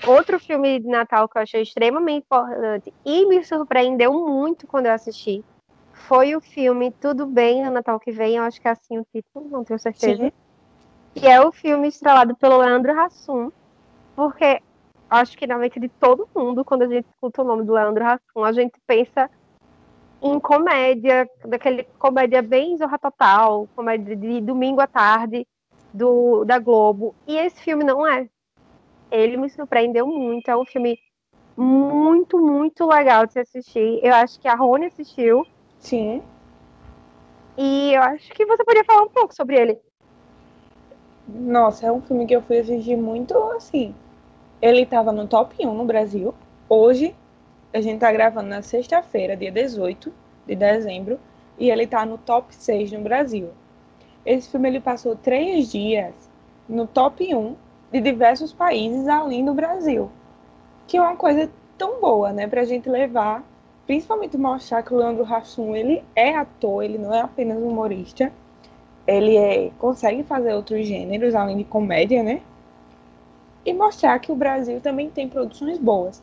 outro 0.08 0.40
filme 0.40 0.80
de 0.80 0.88
Natal 0.88 1.28
que 1.28 1.38
eu 1.38 1.42
achei 1.42 1.62
extremamente 1.62 2.24
importante 2.24 2.94
e 3.06 3.26
me 3.26 3.44
surpreendeu 3.44 4.14
muito 4.14 4.66
quando 4.66 4.86
eu 4.86 4.94
assisti 4.94 5.44
foi 5.94 6.36
o 6.36 6.42
filme 6.42 6.92
Tudo 6.92 7.26
Bem 7.26 7.64
no 7.64 7.72
Natal 7.72 8.00
que 8.00 8.12
vem, 8.12 8.38
eu 8.38 8.44
acho 8.44 8.60
que 8.60 8.68
é 8.68 8.72
assim 8.72 8.98
o 8.98 9.06
título, 9.14 9.48
não 9.50 9.64
tenho 9.64 9.80
certeza. 9.80 10.24
Sim. 10.24 10.32
Que 11.14 11.28
é 11.28 11.40
o 11.42 11.52
filme 11.52 11.88
estrelado 11.88 12.36
pelo 12.36 12.58
Leandro 12.58 13.00
Hassum, 13.00 13.52
porque 14.16 14.62
acho 15.14 15.38
que 15.38 15.48
na 15.48 15.58
mente 15.58 15.80
de 15.80 15.90
todo 15.90 16.28
mundo, 16.36 16.66
quando 16.66 16.84
a 16.84 16.88
gente 16.88 17.08
escuta 17.10 17.42
o 17.42 17.46
nome 17.46 17.64
do 17.64 17.74
Leandro 17.74 18.04
Hassum, 18.06 18.44
a 18.44 18.52
gente 18.52 18.74
pensa 18.88 19.30
em 20.22 20.40
comédia, 20.40 21.30
daquele 21.46 21.84
comédia 22.00 22.42
bem 22.42 22.78
zorra 22.78 22.98
total, 22.98 23.68
comédia 23.76 24.16
de 24.16 24.42
domingo 24.42 24.80
à 24.82 24.88
tarde 24.88 25.46
do, 25.94 26.46
da 26.46 26.60
Globo. 26.60 27.14
E 27.28 27.36
esse 27.36 27.62
filme 27.62 27.84
não 27.84 28.08
é. 28.08 28.28
Ele 29.12 29.38
me 29.38 29.50
surpreendeu 29.50 30.08
muito. 30.08 30.50
É 30.50 30.58
um 30.58 30.66
filme 30.66 30.98
muito, 31.56 32.40
muito 32.40 32.86
legal 32.88 33.26
de 33.26 33.34
se 33.34 33.40
assistir. 33.40 34.00
Eu 34.02 34.16
acho 34.16 34.40
que 34.40 34.48
a 34.48 34.56
Rony 34.56 34.86
assistiu. 34.86 35.46
Sim. 35.78 36.24
E 37.58 37.94
eu 37.94 38.02
acho 38.02 38.32
que 38.32 38.46
você 38.46 38.64
podia 38.64 38.84
falar 38.84 39.04
um 39.04 39.10
pouco 39.10 39.36
sobre 39.36 39.58
ele. 39.58 39.80
Nossa, 41.28 41.86
é 41.86 41.92
um 41.92 42.02
filme 42.02 42.26
que 42.26 42.36
eu 42.36 42.42
fui 42.42 42.60
assistir 42.60 42.98
muito 42.98 43.38
assim. 43.52 43.94
Ele 44.64 44.84
estava 44.84 45.12
no 45.12 45.28
top 45.28 45.58
1 45.60 45.74
no 45.74 45.84
Brasil. 45.84 46.34
Hoje, 46.70 47.14
a 47.74 47.82
gente 47.82 48.00
tá 48.00 48.10
gravando 48.14 48.48
na 48.48 48.62
sexta-feira, 48.62 49.36
dia 49.36 49.52
18 49.52 50.10
de 50.48 50.56
dezembro, 50.56 51.20
e 51.60 51.70
ele 51.70 51.86
tá 51.86 52.06
no 52.06 52.18
top 52.18 52.56
6 52.56 52.94
no 52.94 53.02
Brasil. 53.02 53.50
Esse 54.26 54.50
filme 54.50 54.70
ele 54.70 54.80
passou 54.80 55.18
três 55.18 55.70
dias 55.70 56.14
no 56.70 56.88
top 56.88 57.36
1 57.36 57.58
de 57.92 58.00
diversos 58.00 58.54
países 58.54 59.06
além 59.06 59.44
do 59.44 59.54
Brasil. 59.54 60.10
Que 60.88 60.96
é 60.96 61.02
uma 61.02 61.18
coisa 61.18 61.52
tão 61.78 62.00
boa, 62.00 62.32
né, 62.32 62.48
pra 62.48 62.64
gente 62.64 62.88
levar, 62.88 63.44
principalmente 63.86 64.38
mostrar 64.38 64.82
que 64.82 64.94
o 64.94 64.98
Leandro 64.98 65.26
Hassum, 65.26 65.76
ele 65.76 66.02
é 66.16 66.38
ator, 66.38 66.86
ele 66.86 66.98
não 66.98 67.14
é 67.14 67.20
apenas 67.20 67.62
humorista. 67.62 68.32
Ele 69.06 69.36
é, 69.36 69.72
consegue 69.78 70.24
fazer 70.24 70.54
outros 70.54 70.88
gêneros 70.88 71.36
além 71.36 71.58
de 71.58 71.66
comédia, 71.66 72.24
né? 72.24 72.42
E 73.66 73.74
mostrar 73.74 74.20
que 74.20 74.32
o 74.32 74.36
Brasil 74.36 74.82
também 74.82 75.10
tem 75.10 75.30
produções 75.30 75.78
boas. 75.78 76.22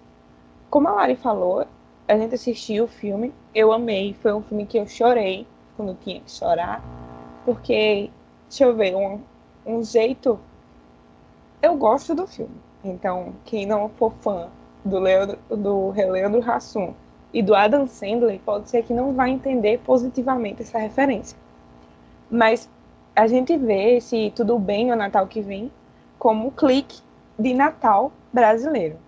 Como 0.69 0.89
a 0.89 0.93
Lari 0.93 1.17
falou, 1.17 1.67
a 2.07 2.17
gente 2.17 2.35
assistiu 2.35 2.85
o 2.85 2.89
filme, 2.89 3.33
eu 3.55 3.73
amei, 3.73 4.15
foi 4.15 4.33
um 4.33 4.43
filme 4.43 4.67
que 4.67 4.79
eu 4.79 4.87
chorei 4.87 5.47
quando 5.77 5.97
tinha 6.01 6.21
que 6.21 6.31
chorar, 6.31 6.83
porque, 7.45 8.11
deixa 8.49 8.65
eu 8.65 8.75
ver, 8.75 8.95
um, 8.95 9.21
um 9.65 9.83
jeito 9.83 10.39
eu 11.63 11.77
gosto 11.77 12.15
do 12.15 12.27
filme. 12.27 12.55
Então, 12.83 13.35
quem 13.45 13.67
não 13.67 13.89
for 13.91 14.13
fã 14.21 14.49
do 14.85 14.99
Leandro, 14.99 15.39
do 15.49 15.91
Leandro 15.91 16.43
Hassum 16.51 16.95
e 17.33 17.43
do 17.43 17.55
Adam 17.55 17.87
Sandler, 17.87 18.41
pode 18.45 18.71
ser 18.71 18.83
que 18.83 18.95
não 18.95 19.13
vai 19.13 19.31
entender 19.31 19.79
positivamente 19.81 20.63
essa 20.63 20.79
referência. 20.79 21.37
Mas 22.31 22.69
a 23.15 23.27
gente 23.27 23.57
vê 23.57 23.97
esse 23.97 24.33
Tudo 24.35 24.59
Bem 24.59 24.91
o 24.91 24.97
Natal 24.97 25.27
que 25.27 25.41
vem 25.41 25.71
como 26.19 26.49
um 26.49 26.51
clique 26.51 27.03
de 27.41 27.55
Natal 27.55 28.13
brasileiro. 28.33 28.99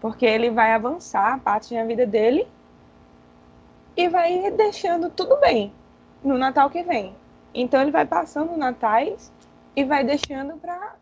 Porque 0.00 0.26
ele 0.26 0.50
vai 0.50 0.72
avançar 0.72 1.34
a 1.34 1.38
parte 1.38 1.74
da 1.74 1.84
vida 1.84 2.06
dele 2.06 2.46
e 3.96 4.08
vai 4.08 4.50
deixando 4.50 5.08
tudo 5.10 5.38
bem 5.40 5.72
no 6.22 6.36
Natal 6.36 6.68
que 6.68 6.82
vem. 6.82 7.14
Então 7.54 7.80
ele 7.80 7.90
vai 7.90 8.04
passando 8.04 8.56
natais 8.56 9.32
e 9.76 9.84
vai 9.84 10.04
deixando 10.04 10.58
para 10.58 10.96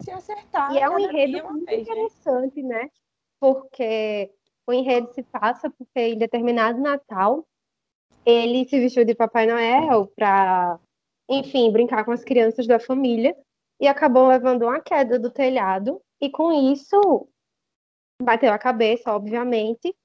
se 0.00 0.10
acertar. 0.10 0.72
E 0.72 0.78
é 0.78 0.88
um 0.88 0.98
enredo 0.98 1.44
muito 1.44 1.66
vez, 1.66 1.86
né? 1.86 1.92
interessante, 1.92 2.62
né? 2.62 2.82
né? 2.82 2.90
Porque 3.38 4.30
o 4.66 4.72
enredo 4.72 5.12
se 5.12 5.22
passa 5.22 5.70
porque 5.70 6.00
em 6.00 6.18
determinado 6.18 6.80
Natal 6.80 7.46
ele 8.24 8.68
se 8.68 8.78
vestiu 8.78 9.04
de 9.04 9.14
Papai 9.14 9.46
Noel 9.46 10.06
para, 10.16 10.78
enfim, 11.28 11.70
brincar 11.70 12.04
com 12.04 12.12
as 12.12 12.24
crianças 12.24 12.66
da 12.66 12.78
família 12.78 13.36
e 13.80 13.88
acabou 13.88 14.28
levando 14.28 14.62
uma 14.64 14.80
queda 14.80 15.18
do 15.18 15.30
telhado 15.30 16.00
e 16.20 16.28
com 16.30 16.52
isso 16.52 17.28
bateu 18.22 18.52
a 18.52 18.58
cabeça, 18.58 19.12
obviamente, 19.12 19.96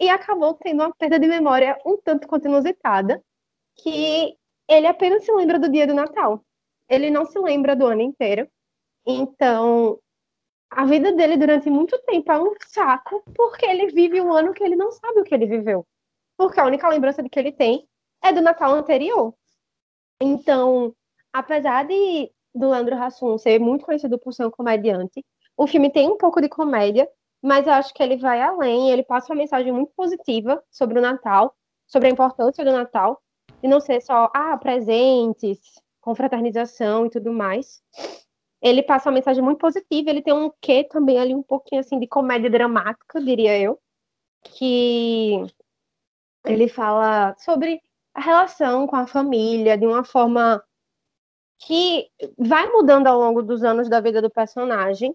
e 0.00 0.08
acabou 0.08 0.54
tendo 0.54 0.82
uma 0.82 0.94
perda 0.94 1.18
de 1.18 1.26
memória 1.26 1.76
um 1.84 1.96
tanto 2.00 2.28
quanto 2.28 2.46
inusitada, 2.46 3.22
que 3.76 4.36
ele 4.68 4.86
apenas 4.86 5.24
se 5.24 5.32
lembra 5.32 5.58
do 5.58 5.68
dia 5.68 5.86
do 5.86 5.94
Natal. 5.94 6.44
ele 6.88 7.10
não 7.10 7.24
se 7.26 7.38
lembra 7.38 7.74
do 7.74 7.86
ano 7.86 8.02
inteiro. 8.02 8.48
Então, 9.06 9.98
a 10.70 10.84
vida 10.84 11.12
dele 11.12 11.36
durante 11.36 11.70
muito 11.70 11.98
tempo 12.02 12.30
é 12.30 12.38
um 12.38 12.54
saco, 12.66 13.22
porque 13.34 13.66
ele 13.66 13.88
vive 13.88 14.20
um 14.20 14.32
ano 14.32 14.52
que 14.52 14.62
ele 14.62 14.76
não 14.76 14.92
sabe 14.92 15.20
o 15.20 15.24
que 15.24 15.34
ele 15.34 15.46
viveu. 15.46 15.86
Porque 16.36 16.60
a 16.60 16.66
única 16.66 16.88
lembrança 16.88 17.22
que 17.22 17.38
ele 17.38 17.52
tem 17.52 17.88
é 18.22 18.32
do 18.32 18.42
Natal 18.42 18.72
anterior. 18.72 19.34
Então, 20.20 20.94
apesar 21.32 21.84
de 21.86 22.30
do 22.54 22.70
Leandro 22.70 22.94
Hassum 22.96 23.36
ser 23.36 23.58
muito 23.58 23.84
conhecido 23.84 24.18
por 24.18 24.32
ser 24.32 24.46
um 24.46 24.50
comediante, 24.50 25.24
o 25.56 25.66
filme 25.66 25.90
tem 25.90 26.08
um 26.08 26.16
pouco 26.16 26.40
de 26.40 26.48
comédia, 26.48 27.08
mas 27.42 27.66
eu 27.66 27.72
acho 27.72 27.92
que 27.92 28.02
ele 28.02 28.16
vai 28.16 28.40
além, 28.40 28.90
ele 28.90 29.02
passa 29.02 29.32
uma 29.32 29.38
mensagem 29.38 29.72
muito 29.72 29.92
positiva 29.94 30.62
sobre 30.70 30.98
o 30.98 31.02
Natal, 31.02 31.54
sobre 31.86 32.08
a 32.08 32.10
importância 32.10 32.64
do 32.64 32.72
Natal, 32.72 33.20
e 33.62 33.68
não 33.68 33.80
ser 33.80 34.00
só, 34.00 34.30
ah, 34.34 34.56
presentes, 34.56 35.58
confraternização 36.00 37.06
e 37.06 37.10
tudo 37.10 37.32
mais. 37.32 37.82
Ele 38.60 38.82
passa 38.82 39.08
uma 39.08 39.14
mensagem 39.14 39.42
muito 39.42 39.58
positiva, 39.58 40.10
ele 40.10 40.22
tem 40.22 40.34
um 40.34 40.50
quê 40.60 40.84
também 40.84 41.18
ali, 41.18 41.34
um 41.34 41.42
pouquinho 41.42 41.80
assim 41.80 41.98
de 41.98 42.06
comédia 42.06 42.50
dramática, 42.50 43.20
diria 43.20 43.58
eu, 43.58 43.78
que 44.42 45.46
ele 46.44 46.68
fala 46.68 47.34
sobre 47.38 47.80
a 48.14 48.20
relação 48.20 48.86
com 48.86 48.96
a 48.96 49.06
família 49.06 49.76
de 49.76 49.86
uma 49.86 50.04
forma 50.04 50.62
que 51.58 52.08
vai 52.38 52.70
mudando 52.70 53.06
ao 53.06 53.18
longo 53.18 53.42
dos 53.42 53.62
anos 53.62 53.88
da 53.88 54.00
vida 54.00 54.20
do 54.20 54.30
personagem. 54.30 55.14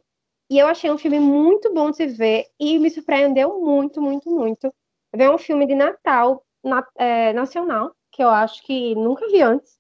E 0.50 0.58
eu 0.58 0.68
achei 0.68 0.90
um 0.90 0.98
filme 0.98 1.20
muito 1.20 1.74
bom 1.74 1.92
de 1.92 1.98
se 1.98 2.08
ver 2.08 2.46
e 2.60 2.80
me 2.80 2.90
surpreendeu 2.90 3.60
muito, 3.60 4.02
muito, 4.02 4.30
muito. 4.30 4.74
Ver 5.14 5.30
um 5.30 5.38
filme 5.38 5.66
de 5.66 5.76
Natal 5.76 6.44
na, 6.64 6.86
é, 6.96 7.34
nacional, 7.34 7.94
que 8.12 8.24
eu 8.24 8.30
acho 8.30 8.64
que 8.64 8.96
nunca 8.96 9.28
vi 9.28 9.42
antes, 9.42 9.80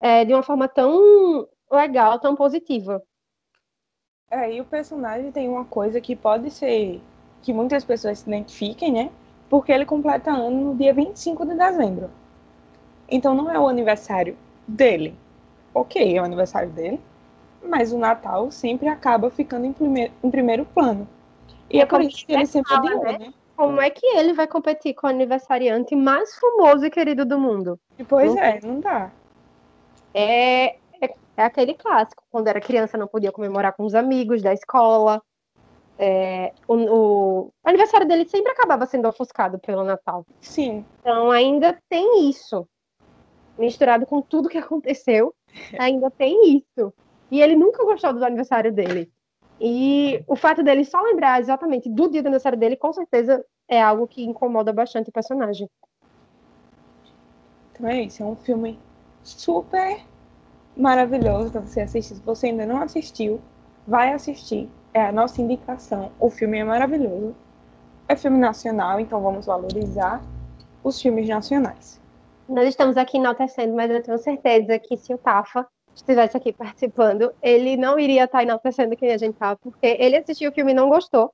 é, 0.00 0.24
de 0.24 0.32
uma 0.32 0.42
forma 0.42 0.68
tão 0.68 1.48
legal, 1.70 2.18
tão 2.20 2.36
positiva. 2.36 3.02
É, 4.30 4.52
e 4.52 4.60
o 4.60 4.64
personagem 4.64 5.32
tem 5.32 5.48
uma 5.48 5.64
coisa 5.64 6.00
que 6.00 6.14
pode 6.14 6.50
ser 6.50 7.00
que 7.42 7.52
muitas 7.52 7.84
pessoas 7.84 8.18
se 8.18 8.28
identifiquem, 8.28 8.92
né? 8.92 9.10
Porque 9.48 9.72
ele 9.72 9.86
completa 9.86 10.30
ano 10.30 10.72
no 10.72 10.76
dia 10.76 10.92
25 10.92 11.46
de 11.46 11.54
dezembro. 11.54 12.10
Então 13.08 13.34
não 13.34 13.50
é 13.50 13.58
o 13.58 13.66
aniversário 13.66 14.36
dele. 14.66 15.16
Ok, 15.78 16.16
é 16.16 16.20
o 16.20 16.24
aniversário 16.24 16.70
dele, 16.70 17.00
mas 17.62 17.92
o 17.92 17.98
Natal 17.98 18.50
sempre 18.50 18.88
acaba 18.88 19.30
ficando 19.30 19.64
em 19.64 19.72
primeiro, 19.72 20.12
em 20.24 20.30
primeiro 20.30 20.64
plano. 20.64 21.08
E 21.70 21.78
é, 21.78 21.82
é 21.82 21.86
por 21.86 22.00
isso 22.00 22.26
que 22.26 22.32
ele 22.32 22.46
sempre 22.46 22.74
fala, 22.74 22.94
né? 22.96 23.18
né? 23.18 23.34
Como 23.54 23.80
é 23.80 23.88
que 23.90 24.04
ele 24.06 24.32
vai 24.32 24.46
competir 24.46 24.94
com 24.94 25.06
o 25.06 25.10
aniversariante 25.10 25.94
mais 25.94 26.34
famoso 26.36 26.84
e 26.84 26.90
querido 26.90 27.24
do 27.24 27.38
mundo? 27.38 27.78
E 27.96 28.04
pois 28.04 28.34
não 28.34 28.42
é, 28.42 28.60
não 28.62 28.80
dá. 28.80 29.10
É, 30.12 30.76
é, 31.00 31.14
é, 31.36 31.42
aquele 31.44 31.74
clássico. 31.74 32.24
Quando 32.30 32.48
era 32.48 32.60
criança 32.60 32.98
não 32.98 33.06
podia 33.06 33.30
comemorar 33.30 33.72
com 33.72 33.84
os 33.84 33.94
amigos 33.94 34.42
da 34.42 34.52
escola. 34.52 35.22
É, 35.96 36.52
o, 36.68 36.74
o, 36.74 37.52
aniversário 37.64 38.06
dele 38.06 38.28
sempre 38.28 38.52
acabava 38.52 38.86
sendo 38.86 39.08
ofuscado 39.08 39.58
pelo 39.58 39.84
Natal. 39.84 40.24
Sim. 40.40 40.84
Então 41.00 41.30
ainda 41.30 41.76
tem 41.88 42.28
isso. 42.28 42.66
Misturado 43.58 44.06
com 44.06 44.22
tudo 44.22 44.48
que 44.48 44.58
aconteceu, 44.58 45.34
ainda 45.78 46.10
tem 46.10 46.56
isso. 46.56 46.92
E 47.30 47.40
ele 47.42 47.56
nunca 47.56 47.84
gostou 47.84 48.12
do 48.12 48.24
aniversário 48.24 48.72
dele. 48.72 49.10
E 49.60 50.22
o 50.26 50.36
fato 50.36 50.62
dele 50.62 50.84
só 50.84 51.00
lembrar 51.02 51.40
exatamente 51.40 51.88
do 51.88 52.08
dia 52.08 52.22
do 52.22 52.26
aniversário 52.26 52.58
dele, 52.58 52.76
com 52.76 52.92
certeza 52.92 53.44
é 53.68 53.82
algo 53.82 54.06
que 54.06 54.24
incomoda 54.24 54.72
bastante 54.72 55.10
o 55.10 55.12
personagem. 55.12 55.68
Então 57.72 57.88
é 57.88 58.02
isso, 58.02 58.22
é 58.22 58.26
um 58.26 58.36
filme 58.36 58.78
super 59.22 60.00
maravilhoso 60.76 61.50
para 61.50 61.60
você 61.60 61.80
assistir. 61.80 62.14
Se 62.14 62.22
você 62.22 62.46
ainda 62.46 62.64
não 62.64 62.80
assistiu, 62.80 63.40
vai 63.86 64.12
assistir. 64.12 64.68
É 64.94 65.04
a 65.04 65.12
nossa 65.12 65.42
indicação. 65.42 66.10
O 66.18 66.30
filme 66.30 66.58
é 66.58 66.64
maravilhoso. 66.64 67.34
É 68.08 68.16
filme 68.16 68.38
nacional, 68.38 68.98
então 68.98 69.20
vamos 69.20 69.46
valorizar 69.46 70.22
os 70.82 71.00
filmes 71.00 71.28
nacionais. 71.28 72.00
Nós 72.48 72.68
estamos 72.68 72.96
aqui 72.96 73.18
enaltecendo, 73.18 73.74
mas 73.74 73.90
eu 73.90 74.02
tenho 74.02 74.18
certeza 74.18 74.78
que 74.78 74.96
se 74.96 75.12
o 75.12 75.18
Tafa 75.18 75.66
estivesse 75.94 76.36
aqui 76.36 76.52
participando, 76.52 77.32
ele 77.42 77.76
não 77.76 77.98
iria 77.98 78.24
estar 78.24 78.42
enaltecendo 78.42 78.96
quem 78.96 79.12
a 79.12 79.18
gente 79.18 79.36
tá, 79.36 79.54
porque 79.56 79.96
ele 80.00 80.16
assistiu 80.16 80.50
o 80.50 80.54
filme 80.54 80.72
e 80.72 80.74
não 80.74 80.88
gostou. 80.88 81.32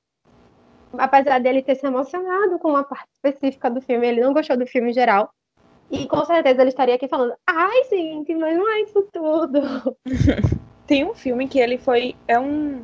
Apesar 0.97 1.39
dele 1.39 1.61
ter 1.61 1.75
se 1.75 1.85
emocionado 1.85 2.59
com 2.59 2.69
uma 2.69 2.83
parte 2.83 3.07
específica 3.13 3.69
do 3.69 3.81
filme, 3.81 4.07
ele 4.07 4.21
não 4.21 4.33
gostou 4.33 4.57
do 4.57 4.67
filme 4.67 4.89
em 4.89 4.93
geral. 4.93 5.29
E 5.89 6.07
com 6.07 6.25
certeza 6.25 6.61
ele 6.61 6.69
estaria 6.69 6.95
aqui 6.95 7.07
falando: 7.07 7.33
ai, 7.47 7.83
gente, 7.89 8.33
mas 8.35 8.57
não 8.57 8.69
é 8.69 8.81
isso 8.81 9.07
tudo. 9.11 9.61
Tem 10.87 11.05
um 11.05 11.13
filme 11.13 11.47
que 11.47 11.59
ele 11.59 11.77
foi. 11.77 12.15
É 12.27 12.39
um. 12.39 12.83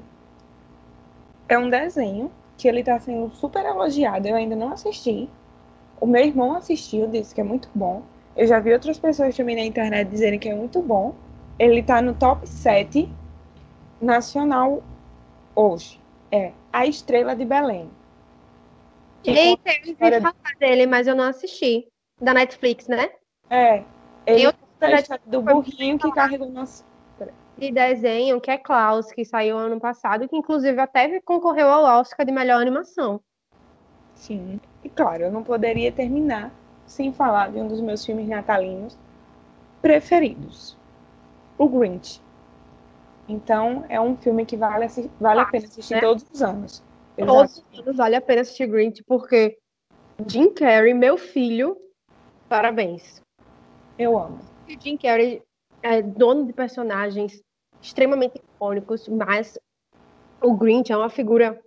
É 1.50 1.58
um 1.58 1.70
desenho 1.70 2.32
que 2.58 2.68
ele 2.68 2.84
tá 2.84 3.00
sendo 3.00 3.34
super 3.36 3.66
elogiado. 3.66 4.28
Eu 4.28 4.36
ainda 4.36 4.56
não 4.56 4.72
assisti. 4.72 5.30
O 6.00 6.06
meu 6.06 6.24
irmão 6.24 6.56
assistiu, 6.56 7.08
disse 7.08 7.34
que 7.34 7.42
é 7.42 7.44
muito 7.44 7.70
bom. 7.74 8.04
Eu 8.36 8.48
já 8.48 8.60
vi 8.60 8.74
outras 8.74 8.98
pessoas 8.98 9.36
também 9.36 9.56
na 9.56 9.64
internet 9.64 10.08
dizerem 10.08 10.40
que 10.40 10.50
é 10.50 10.56
muito 10.56 10.82
bom. 10.82 11.16
Ele 11.60 11.84
tá 11.84 12.02
no 12.02 12.14
top 12.14 12.48
7 12.48 13.10
nacional 14.02 14.82
hoje. 15.56 16.00
É 16.32 16.52
A 16.72 16.86
Estrela 16.86 17.36
de 17.36 17.46
Belém. 17.46 17.90
Eita, 19.24 19.70
eu 19.70 19.96
ouvi 20.02 20.22
falar 20.22 20.56
dele, 20.60 20.88
mas 20.88 21.06
eu 21.08 21.16
não 21.16 21.26
assisti 21.26 21.88
da 22.20 22.34
Netflix, 22.34 22.88
né? 22.88 23.10
É. 23.50 23.84
Ele 24.26 24.44
eu 24.44 24.54
do 25.28 25.42
burrinho 25.42 26.00
que 26.00 26.12
carregou 26.12 26.50
nosso. 26.50 26.84
E 27.58 27.72
desenho, 27.72 28.42
que 28.42 28.50
é 28.50 28.58
Klaus, 28.58 29.12
que 29.12 29.24
saiu 29.24 29.58
ano 29.58 29.80
passado, 29.80 30.28
que 30.28 30.36
inclusive 30.36 30.80
até 30.80 31.20
concorreu 31.22 31.70
ao 31.70 32.00
Oscar 32.00 32.26
de 32.26 32.32
melhor 32.32 32.60
animação. 32.60 33.22
Sim. 34.16 34.60
E 34.84 34.90
claro, 34.90 35.24
eu 35.24 35.32
não 35.32 35.44
poderia 35.44 35.92
terminar 35.92 36.52
sem 36.92 37.12
falar 37.14 37.52
de 37.52 37.60
um 37.60 37.68
dos 37.68 37.82
meus 37.82 38.06
filmes 38.06 38.28
natalinos 38.28 38.98
preferidos, 39.82 40.78
o 41.58 41.68
Grinch. 41.68 42.22
Então, 43.28 43.86
é 43.88 44.00
um 44.00 44.16
filme 44.16 44.46
que 44.46 44.58
vale, 44.58 44.88
vale 45.20 45.40
a 45.40 45.46
pena 45.46 45.66
assistir 45.66 45.96
né? 45.96 46.02
todos 46.02 46.26
os 46.32 46.42
anos. 46.42 46.84
Todos 47.18 47.64
os 47.72 47.80
anos 47.80 47.98
vale 47.98 48.16
a 48.16 48.22
pena 48.22 48.42
assistir 48.42 48.68
Grinch, 48.68 49.04
porque 49.04 49.58
Jim 50.28 50.54
Carrey, 50.54 50.94
meu 50.94 51.18
filho, 51.18 51.78
Parabéns. 52.52 53.24
Eu 53.98 54.20
amo. 54.20 54.42
Jim 54.68 54.98
Carrey 54.98 55.42
é 55.82 56.02
dono 56.02 56.46
de 56.46 56.52
personagens 56.52 57.42
extremamente 57.82 58.40
icônicos, 58.40 59.08
mas 59.08 59.58
o 60.42 60.54
Grinch 60.54 60.92
é 60.92 60.98
uma 60.98 61.10
figura 61.10 61.58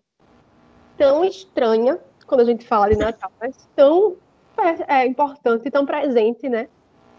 tão 0.98 1.24
estranha 1.24 1.98
quando 2.26 2.42
a 2.42 2.44
gente 2.44 2.66
fala 2.66 2.90
de 2.90 2.98
Natal, 2.98 3.32
mas 3.40 3.66
tão 3.74 4.18
é, 4.88 5.06
importante, 5.06 5.70
tão 5.70 5.84
presente, 5.84 6.48
né? 6.48 6.68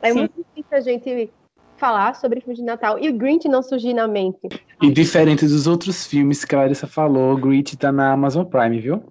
É 0.02 0.12
Sim. 0.12 0.19
muito 0.19 0.34
difícil 0.36 0.78
a 0.78 0.82
gente 0.82 1.32
falar 1.78 2.15
sobre 2.15 2.39
filmes 2.39 2.58
de 2.58 2.63
Natal 2.63 2.98
e 3.00 3.10
o 3.10 3.13
Grinch 3.13 3.48
não 3.48 3.62
surgir 3.62 3.93
na 3.93 4.08
mente. 4.08 4.48
E 4.82 4.91
diferente 4.91 5.45
dos 5.45 5.67
outros 5.67 6.06
filmes 6.06 6.45
que 6.45 6.56
a 6.56 6.60
Larissa 6.60 6.88
falou, 6.88 7.34
o 7.34 7.38
Grinch 7.38 7.76
tá 7.76 7.91
na 7.91 8.13
Amazon 8.13 8.45
Prime, 8.45 8.80
viu? 8.80 9.04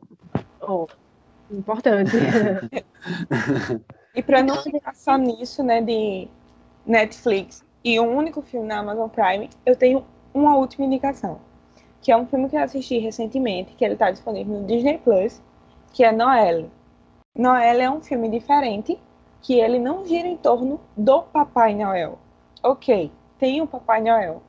Oh, 0.60 0.86
importante. 1.50 2.12
E 4.14 4.22
para 4.22 4.44
não 4.44 4.62
ficar 4.62 4.94
só 4.94 5.16
nisso, 5.18 5.62
né, 5.64 5.80
de 5.80 6.28
Netflix 6.86 7.64
e 7.82 7.98
um 7.98 8.16
único 8.16 8.40
filme 8.42 8.68
na 8.68 8.78
Amazon 8.78 9.08
Prime, 9.08 9.50
eu 9.66 9.74
tenho 9.74 10.04
uma 10.32 10.56
última 10.56 10.86
indicação, 10.86 11.40
que 12.00 12.12
é 12.12 12.16
um 12.16 12.24
filme 12.24 12.48
que 12.48 12.54
eu 12.54 12.62
assisti 12.62 12.98
recentemente, 12.98 13.74
que 13.74 13.84
ele 13.84 13.94
está 13.94 14.12
disponível 14.12 14.60
no 14.60 14.66
Disney 14.66 14.98
Plus, 14.98 15.42
que 15.92 16.04
é 16.04 16.12
Noelle. 16.12 16.70
Noelle 17.36 17.82
é 17.82 17.90
um 17.90 18.00
filme 18.00 18.28
diferente, 18.28 18.96
que 19.42 19.54
ele 19.58 19.80
não 19.80 20.04
gira 20.06 20.28
em 20.28 20.36
torno 20.36 20.80
do 20.96 21.22
Papai 21.22 21.74
Noel. 21.74 22.16
Ok, 22.62 23.10
tem 23.38 23.60
o 23.60 23.66
Papai 23.66 24.00
Noel, 24.00 24.40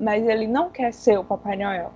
mas 0.00 0.26
ele 0.26 0.46
não 0.46 0.70
quer 0.70 0.94
ser 0.94 1.18
o 1.18 1.24
Papai 1.24 1.56
Noel. 1.56 1.92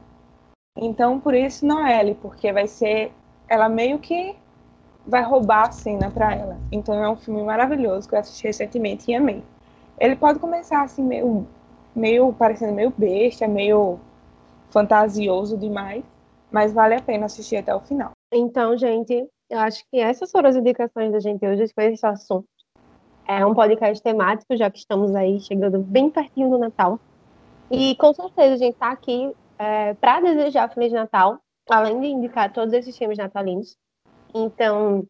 Então, 0.77 1.19
por 1.19 1.35
isso 1.35 1.67
Noelle, 1.67 2.15
porque 2.15 2.53
vai 2.53 2.67
ser 2.67 3.13
ela 3.49 3.67
meio 3.67 3.99
que 3.99 4.37
vai 5.07 5.23
roubar 5.23 5.69
a 5.69 5.73
cena 5.73 6.11
para 6.11 6.35
ela. 6.35 6.59
Então 6.71 7.03
é 7.03 7.09
um 7.09 7.17
filme 7.17 7.43
maravilhoso 7.43 8.07
que 8.07 8.15
eu 8.15 8.19
assisti 8.19 8.47
recentemente 8.47 9.11
e 9.11 9.15
amei. 9.15 9.43
Ele 9.99 10.17
pode 10.17 10.39
começar 10.39 10.83
assim 10.83 11.03
meio, 11.03 11.47
meio 11.95 12.33
parecendo 12.35 12.75
meio 12.75 12.93
besta, 12.95 13.49
meio 13.49 13.99
fantasioso 14.69 15.57
demais, 15.57 16.05
mas 16.51 16.75
vale 16.75 16.95
a 16.95 17.01
pena 17.01 17.25
assistir 17.27 17.57
até 17.57 17.75
o 17.75 17.81
final. 17.81 18.11
Então, 18.35 18.77
gente, 18.77 19.27
eu 19.49 19.59
acho 19.59 19.85
que 19.91 19.99
essas 19.99 20.31
foram 20.31 20.49
as 20.49 20.57
indicações 20.57 21.13
da 21.13 21.21
gente 21.21 21.47
hoje 21.47 21.73
com 21.75 21.81
esse 21.83 22.05
assunto. 22.07 22.49
É 23.27 23.45
um 23.45 23.55
podcast 23.55 24.03
temático, 24.03 24.57
já 24.57 24.71
que 24.71 24.79
estamos 24.79 25.15
aí 25.15 25.41
chegando 25.41 25.79
bem 25.79 26.11
pertinho 26.11 26.51
do 26.51 26.59
Natal. 26.59 26.99
E 27.71 27.97
com 27.97 28.13
certeza 28.15 28.55
a 28.55 28.59
gente 28.59 28.75
está 28.75 28.91
aqui 28.91 29.35
é, 29.59 29.95
para 29.95 30.21
desejar 30.21 30.73
Feliz 30.73 30.93
Natal, 30.93 31.41
além 31.69 32.01
de 32.01 32.07
indicar 32.07 32.53
todos 32.53 32.73
esses 32.73 32.97
filmes 32.97 33.19
natalinos. 33.19 33.77
Então, 34.35 35.05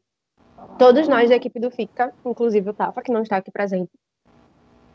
todos 0.78 1.06
nós 1.08 1.28
da 1.28 1.36
equipe 1.36 1.60
do 1.60 1.70
FICA, 1.70 2.14
inclusive 2.24 2.70
o 2.70 2.74
Tafa, 2.74 3.02
que 3.02 3.12
não 3.12 3.22
está 3.22 3.36
aqui 3.36 3.50
presente, 3.50 3.90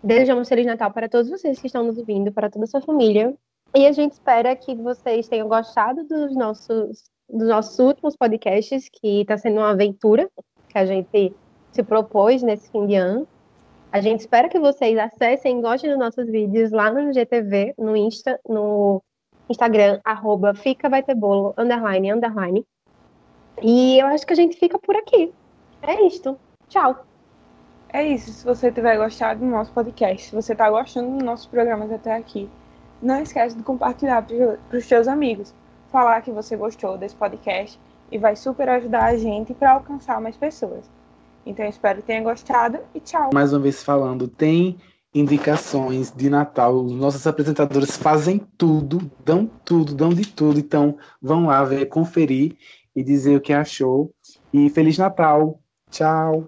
Desejamos 0.04 0.50
Feliz 0.50 0.66
Natal 0.66 0.92
para 0.92 1.08
todos 1.08 1.30
vocês 1.30 1.60
que 1.60 1.68
estão 1.68 1.84
nos 1.84 1.98
ouvindo, 1.98 2.32
para 2.32 2.50
toda 2.50 2.66
a 2.66 2.68
sua 2.68 2.82
família. 2.82 3.36
E 3.76 3.86
a 3.86 3.92
gente 3.92 4.14
espera 4.14 4.56
que 4.56 4.74
vocês 4.74 5.28
tenham 5.28 5.48
gostado 5.48 6.04
dos 6.04 6.36
nossos, 6.36 7.04
dos 7.32 7.48
nossos 7.48 7.80
últimos 7.80 8.16
podcasts, 8.16 8.90
que 8.90 9.22
está 9.22 9.38
sendo 9.38 9.58
uma 9.58 9.72
aventura 9.72 10.30
que 10.68 10.78
a 10.78 10.86
gente 10.86 11.34
se 11.72 11.84
propôs 11.84 12.42
nesse 12.44 12.70
fim 12.70 12.86
de 12.86 12.96
ano. 12.96 13.28
A 13.92 14.00
gente 14.00 14.22
espera 14.22 14.50
que 14.50 14.60
vocês 14.60 14.98
acessem 14.98 15.60
e 15.60 15.62
gostem 15.62 15.90
dos 15.90 16.00
nossos 16.00 16.26
vídeos 16.26 16.72
lá 16.72 16.92
no 16.92 17.12
GTV, 17.12 17.74
no 17.78 17.96
Insta, 17.96 18.40
no 18.48 19.02
Instagram, 19.50 20.00
arroba 20.04 20.54
fica 20.54 20.90
vai 20.90 21.04
ter 21.04 21.16
bolo, 21.16 21.54
underline, 21.58 22.12
underline. 22.12 22.66
E 23.62 24.00
eu 24.00 24.08
acho 24.08 24.26
que 24.26 24.34
a 24.34 24.36
gente 24.36 24.58
fica 24.58 24.80
por 24.80 24.96
aqui. 24.96 25.34
É 25.82 26.06
isto. 26.06 26.38
Tchau. 26.68 27.06
É 27.90 28.04
isso. 28.04 28.32
Se 28.32 28.46
você 28.46 28.72
tiver 28.72 28.98
gostado 28.98 29.42
do 29.42 29.46
nosso 29.46 29.74
podcast, 29.74 30.28
se 30.28 30.36
você 30.36 30.54
está 30.54 30.70
gostando 30.70 31.12
dos 31.12 31.24
nossos 31.24 31.46
programas 31.48 31.92
até 31.92 32.16
aqui, 32.16 32.50
não 33.02 33.22
esquece 33.22 33.58
de 33.58 33.64
compartilhar 33.64 34.26
para 34.26 34.78
os 34.78 34.86
seus 34.86 35.08
amigos. 35.08 35.54
Falar 35.92 36.22
que 36.22 36.32
você 36.32 36.56
gostou 36.56 36.98
desse 36.98 37.16
podcast 37.16 37.80
e 38.12 38.18
vai 38.18 38.36
super 38.36 38.70
ajudar 38.70 39.06
a 39.06 39.18
gente 39.18 39.54
para 39.54 39.74
alcançar 39.74 40.22
mais 40.22 40.38
pessoas. 40.38 40.90
Então, 41.46 41.66
espero 41.66 42.00
que 42.02 42.08
tenha 42.08 42.22
gostado 42.22 42.80
e 42.94 43.00
tchau. 43.00 43.32
Mais 43.34 43.52
uma 43.52 43.60
vez 43.60 43.84
falando, 43.84 44.28
tem 44.28 44.78
indicações 45.14 46.12
de 46.12 46.30
Natal. 46.30 46.76
Os 46.76 46.94
nossos 46.94 47.26
apresentadores 47.28 47.98
fazem 47.98 48.40
tudo, 48.58 49.12
dão 49.24 49.50
tudo, 49.66 49.94
dão 49.94 50.10
de 50.10 50.26
tudo. 50.28 50.60
Então, 50.60 50.98
vão 51.22 51.48
lá 51.48 51.64
ver, 51.64 51.88
conferir 51.88 52.56
e 52.96 53.04
dizer 53.04 53.36
o 53.36 53.42
que 53.42 53.54
achou. 53.54 54.14
E 54.54 54.70
Feliz 54.70 54.98
Natal! 54.98 55.60
Tchau! 55.90 56.48